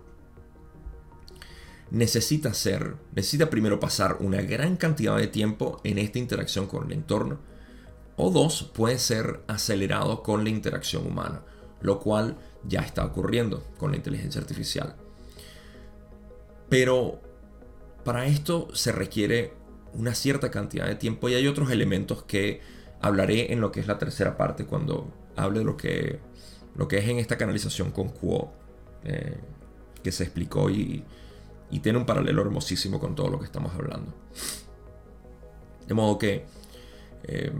necesita 1.90 2.54
ser, 2.54 2.96
necesita 3.14 3.50
primero 3.50 3.80
pasar 3.80 4.18
una 4.20 4.42
gran 4.42 4.76
cantidad 4.76 5.16
de 5.16 5.26
tiempo 5.26 5.80
en 5.84 5.98
esta 5.98 6.18
interacción 6.18 6.66
con 6.66 6.86
el 6.86 6.92
entorno 6.92 7.49
o 8.16 8.30
dos, 8.30 8.70
puede 8.74 8.98
ser 8.98 9.40
acelerado 9.46 10.22
con 10.22 10.44
la 10.44 10.50
interacción 10.50 11.06
humana, 11.06 11.42
lo 11.80 12.00
cual 12.00 12.36
ya 12.64 12.80
está 12.80 13.04
ocurriendo 13.04 13.64
con 13.78 13.90
la 13.90 13.96
inteligencia 13.96 14.40
artificial. 14.40 14.94
Pero 16.68 17.20
para 18.04 18.26
esto 18.26 18.68
se 18.74 18.92
requiere 18.92 19.54
una 19.92 20.14
cierta 20.14 20.50
cantidad 20.50 20.86
de 20.86 20.94
tiempo 20.94 21.28
y 21.28 21.34
hay 21.34 21.46
otros 21.46 21.70
elementos 21.70 22.22
que 22.22 22.60
hablaré 23.00 23.52
en 23.52 23.60
lo 23.60 23.72
que 23.72 23.80
es 23.80 23.86
la 23.86 23.98
tercera 23.98 24.36
parte 24.36 24.66
cuando 24.66 25.12
hable 25.36 25.60
de 25.60 25.64
lo 25.64 25.76
que, 25.76 26.20
lo 26.76 26.88
que 26.88 26.98
es 26.98 27.08
en 27.08 27.18
esta 27.18 27.36
canalización 27.36 27.90
con 27.90 28.08
Quo 28.08 28.52
eh, 29.04 29.36
que 30.02 30.12
se 30.12 30.24
explicó 30.24 30.70
y, 30.70 31.04
tiene 31.82 31.98
un 31.98 32.06
paralelo 32.06 32.42
hermosísimo 32.42 32.98
con 32.98 33.14
todo 33.14 33.28
lo 33.30 33.38
que 33.38 33.44
estamos 33.44 33.72
hablando. 33.74 34.12
De 35.86 35.94
modo 35.94 36.18
que, 36.18 36.44
eh, 37.22 37.52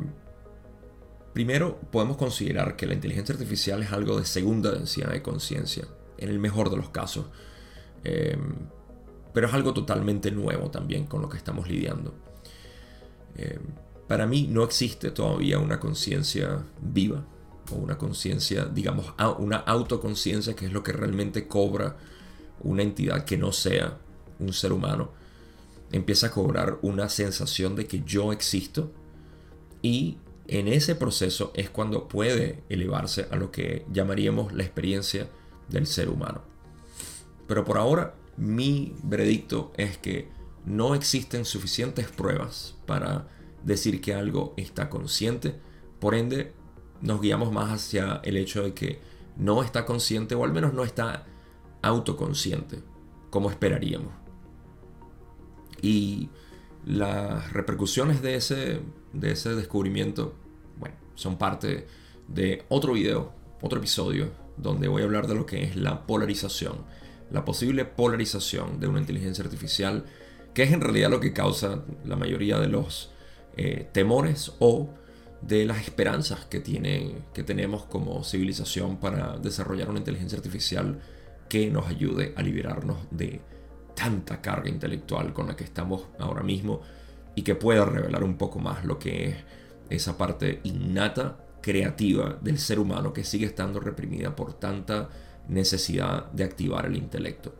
primero, 1.32 1.80
podemos 1.90 2.16
considerar 2.16 2.76
que 2.76 2.86
la 2.86 2.94
inteligencia 2.94 3.34
artificial 3.34 3.82
es 3.82 3.92
algo 3.92 4.18
de 4.18 4.24
segunda 4.24 4.70
densidad 4.70 5.10
de 5.10 5.22
conciencia, 5.22 5.84
en 6.18 6.28
el 6.28 6.38
mejor 6.38 6.70
de 6.70 6.76
los 6.76 6.90
casos. 6.90 7.26
Eh, 8.04 8.36
pero 9.32 9.46
es 9.46 9.54
algo 9.54 9.72
totalmente 9.72 10.30
nuevo 10.30 10.70
también 10.70 11.06
con 11.06 11.22
lo 11.22 11.28
que 11.28 11.36
estamos 11.36 11.68
lidiando. 11.68 12.14
Eh, 13.36 13.58
para 14.08 14.26
mí 14.26 14.48
no 14.50 14.64
existe 14.64 15.12
todavía 15.12 15.58
una 15.58 15.78
conciencia 15.78 16.64
viva 16.80 17.24
o 17.70 17.76
una 17.76 17.96
conciencia, 17.96 18.64
digamos, 18.64 19.14
una 19.38 19.58
autoconciencia 19.58 20.56
que 20.56 20.66
es 20.66 20.72
lo 20.72 20.82
que 20.82 20.92
realmente 20.92 21.46
cobra 21.46 21.96
una 22.62 22.82
entidad 22.82 23.24
que 23.24 23.36
no 23.36 23.52
sea 23.52 23.98
un 24.40 24.52
ser 24.52 24.72
humano. 24.72 25.12
Empieza 25.92 26.28
a 26.28 26.30
cobrar 26.32 26.78
una 26.82 27.08
sensación 27.08 27.76
de 27.76 27.86
que 27.86 28.02
yo 28.04 28.32
existo 28.32 28.92
y 29.82 30.18
en 30.52 30.66
ese 30.66 30.96
proceso 30.96 31.52
es 31.54 31.70
cuando 31.70 32.08
puede 32.08 32.64
elevarse 32.68 33.28
a 33.30 33.36
lo 33.36 33.52
que 33.52 33.86
llamaríamos 33.92 34.52
la 34.52 34.64
experiencia 34.64 35.28
del 35.68 35.86
ser 35.86 36.08
humano. 36.08 36.42
Pero 37.46 37.64
por 37.64 37.78
ahora 37.78 38.14
mi 38.36 38.94
veredicto 39.04 39.72
es 39.76 39.96
que 39.96 40.28
no 40.64 40.96
existen 40.96 41.44
suficientes 41.44 42.08
pruebas 42.08 42.74
para 42.84 43.28
decir 43.62 44.00
que 44.00 44.12
algo 44.12 44.54
está 44.56 44.90
consciente. 44.90 45.54
Por 46.00 46.16
ende, 46.16 46.52
nos 47.00 47.20
guiamos 47.20 47.52
más 47.52 47.70
hacia 47.70 48.20
el 48.24 48.36
hecho 48.36 48.64
de 48.64 48.74
que 48.74 49.00
no 49.36 49.62
está 49.62 49.86
consciente 49.86 50.34
o 50.34 50.44
al 50.44 50.52
menos 50.52 50.74
no 50.74 50.82
está 50.82 51.26
autoconsciente 51.82 52.82
como 53.30 53.50
esperaríamos. 53.50 54.12
Y 55.80 56.28
las 56.84 57.52
repercusiones 57.52 58.20
de 58.20 58.34
ese, 58.34 58.80
de 59.12 59.32
ese 59.32 59.54
descubrimiento, 59.54 60.34
son 61.20 61.37
parte 61.37 61.87
de 62.28 62.64
otro 62.68 62.94
video, 62.94 63.33
otro 63.61 63.78
episodio, 63.78 64.30
donde 64.56 64.88
voy 64.88 65.02
a 65.02 65.04
hablar 65.04 65.26
de 65.26 65.35
lo 65.35 65.46
que 65.46 65.62
es 65.64 65.76
la 65.76 66.06
polarización 66.06 66.85
la 67.30 67.44
posible 67.44 67.85
polarización 67.85 68.80
de 68.80 68.88
una 68.88 69.00
inteligencia 69.00 69.44
artificial, 69.44 70.04
que 70.54 70.64
es 70.64 70.72
en 70.72 70.80
realidad 70.80 71.11
lo 71.11 71.20
que 71.20 71.33
causa 71.33 71.83
la 72.04 72.16
mayoría 72.16 72.59
de 72.59 72.68
los 72.68 73.12
eh, 73.56 73.88
temores 73.92 74.52
o 74.59 74.90
de 75.42 75.64
las 75.64 75.80
esperanzas 75.80 76.44
que, 76.46 76.61
tiene, 76.61 77.22
que 77.33 77.42
tenemos 77.42 77.85
como 77.85 78.24
civilización 78.24 78.98
para 78.98 79.38
desarrollar 79.38 79.88
una 79.88 80.00
inteligencia 80.00 80.37
artificial 80.37 81.00
que 81.48 81.70
nos 81.70 81.87
ayude 81.87 82.35
a 82.37 82.42
liberarnos 82.42 82.98
de 83.11 83.40
tanta 83.94 84.40
carga 84.40 84.68
intelectual 84.68 85.33
con 85.33 85.46
la 85.46 85.56
que 85.56 85.64
estamos 85.64 86.06
ahora 86.18 86.42
mismo 86.42 86.80
y 87.35 87.42
que 87.42 87.54
pueda 87.54 87.85
revelar 87.85 88.22
un 88.22 88.37
poco 88.37 88.59
más 88.59 88.85
lo 88.85 88.98
que 88.98 89.28
es 89.28 89.37
esa 89.90 90.16
parte 90.16 90.61
innata, 90.64 91.37
creativa 91.61 92.38
del 92.40 92.59
ser 92.59 92.79
humano 92.79 93.12
que 93.12 93.24
sigue 93.24 93.46
estando 93.46 93.81
reprimida 93.81 94.35
por 94.35 94.55
tanta 94.55 95.09
necesidad 95.48 96.31
de 96.33 96.44
activar 96.44 96.87
el 96.87 96.96
intelecto. 96.96 97.55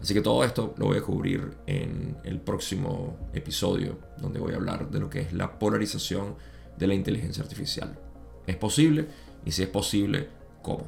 Así 0.00 0.14
que 0.14 0.20
todo 0.20 0.44
esto 0.44 0.74
lo 0.78 0.86
voy 0.86 0.98
a 0.98 1.02
cubrir 1.02 1.56
en 1.66 2.16
el 2.24 2.38
próximo 2.40 3.16
episodio, 3.32 3.98
donde 4.18 4.38
voy 4.38 4.52
a 4.52 4.56
hablar 4.56 4.90
de 4.90 5.00
lo 5.00 5.10
que 5.10 5.20
es 5.20 5.32
la 5.32 5.58
polarización 5.58 6.36
de 6.78 6.86
la 6.86 6.94
inteligencia 6.94 7.42
artificial. 7.42 7.98
¿Es 8.46 8.56
posible? 8.56 9.08
Y 9.44 9.52
si 9.52 9.62
es 9.62 9.68
posible, 9.68 10.28
¿cómo? 10.62 10.86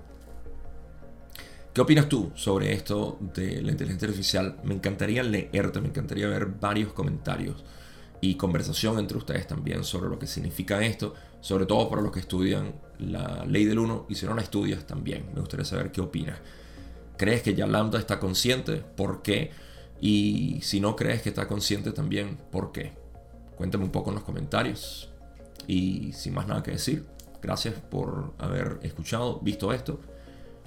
¿Qué 1.72 1.80
opinas 1.80 2.08
tú 2.08 2.32
sobre 2.34 2.72
esto 2.72 3.18
de 3.34 3.62
la 3.62 3.70
inteligencia 3.70 4.08
artificial? 4.08 4.58
Me 4.64 4.74
encantaría 4.74 5.22
leerte, 5.22 5.80
me 5.80 5.88
encantaría 5.88 6.28
ver 6.28 6.46
varios 6.46 6.92
comentarios 6.92 7.64
y 8.20 8.34
conversación 8.34 8.98
entre 8.98 9.18
ustedes 9.18 9.46
también 9.46 9.84
sobre 9.84 10.08
lo 10.08 10.18
que 10.18 10.26
significa 10.26 10.84
esto, 10.84 11.14
sobre 11.40 11.66
todo 11.66 11.88
para 11.88 12.02
los 12.02 12.12
que 12.12 12.20
estudian 12.20 12.74
la 12.98 13.44
ley 13.44 13.64
del 13.64 13.78
1 13.78 14.06
y 14.08 14.14
si 14.14 14.26
no 14.26 14.34
la 14.34 14.42
estudias 14.42 14.86
también. 14.86 15.26
Me 15.34 15.40
gustaría 15.40 15.64
saber 15.64 15.92
qué 15.92 16.00
opinas. 16.00 16.38
¿Crees 17.16 17.42
que 17.42 17.54
ya 17.54 17.66
Lambda 17.66 17.98
está 17.98 18.18
consciente? 18.18 18.76
¿Por 18.76 19.22
qué? 19.22 19.50
Y 20.00 20.60
si 20.62 20.80
no 20.80 20.96
crees 20.96 21.22
que 21.22 21.28
está 21.28 21.48
consciente 21.48 21.92
también, 21.92 22.38
¿por 22.50 22.72
qué? 22.72 22.92
Cuéntame 23.56 23.84
un 23.84 23.90
poco 23.90 24.10
en 24.10 24.16
los 24.16 24.24
comentarios. 24.24 25.10
Y 25.66 26.12
sin 26.12 26.34
más 26.34 26.46
nada 26.46 26.62
que 26.62 26.72
decir, 26.72 27.06
gracias 27.42 27.74
por 27.74 28.34
haber 28.38 28.78
escuchado, 28.82 29.40
visto 29.40 29.72
esto. 29.72 30.00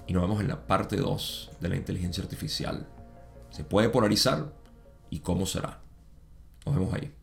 Y 0.07 0.13
nos 0.13 0.23
vemos 0.23 0.41
en 0.41 0.49
la 0.49 0.67
parte 0.67 0.97
2 0.97 1.51
de 1.59 1.69
la 1.69 1.75
inteligencia 1.75 2.23
artificial. 2.23 2.87
¿Se 3.49 3.63
puede 3.63 3.89
polarizar? 3.89 4.53
¿Y 5.09 5.19
cómo 5.19 5.45
será? 5.45 5.81
Nos 6.65 6.75
vemos 6.75 6.93
ahí. 6.93 7.20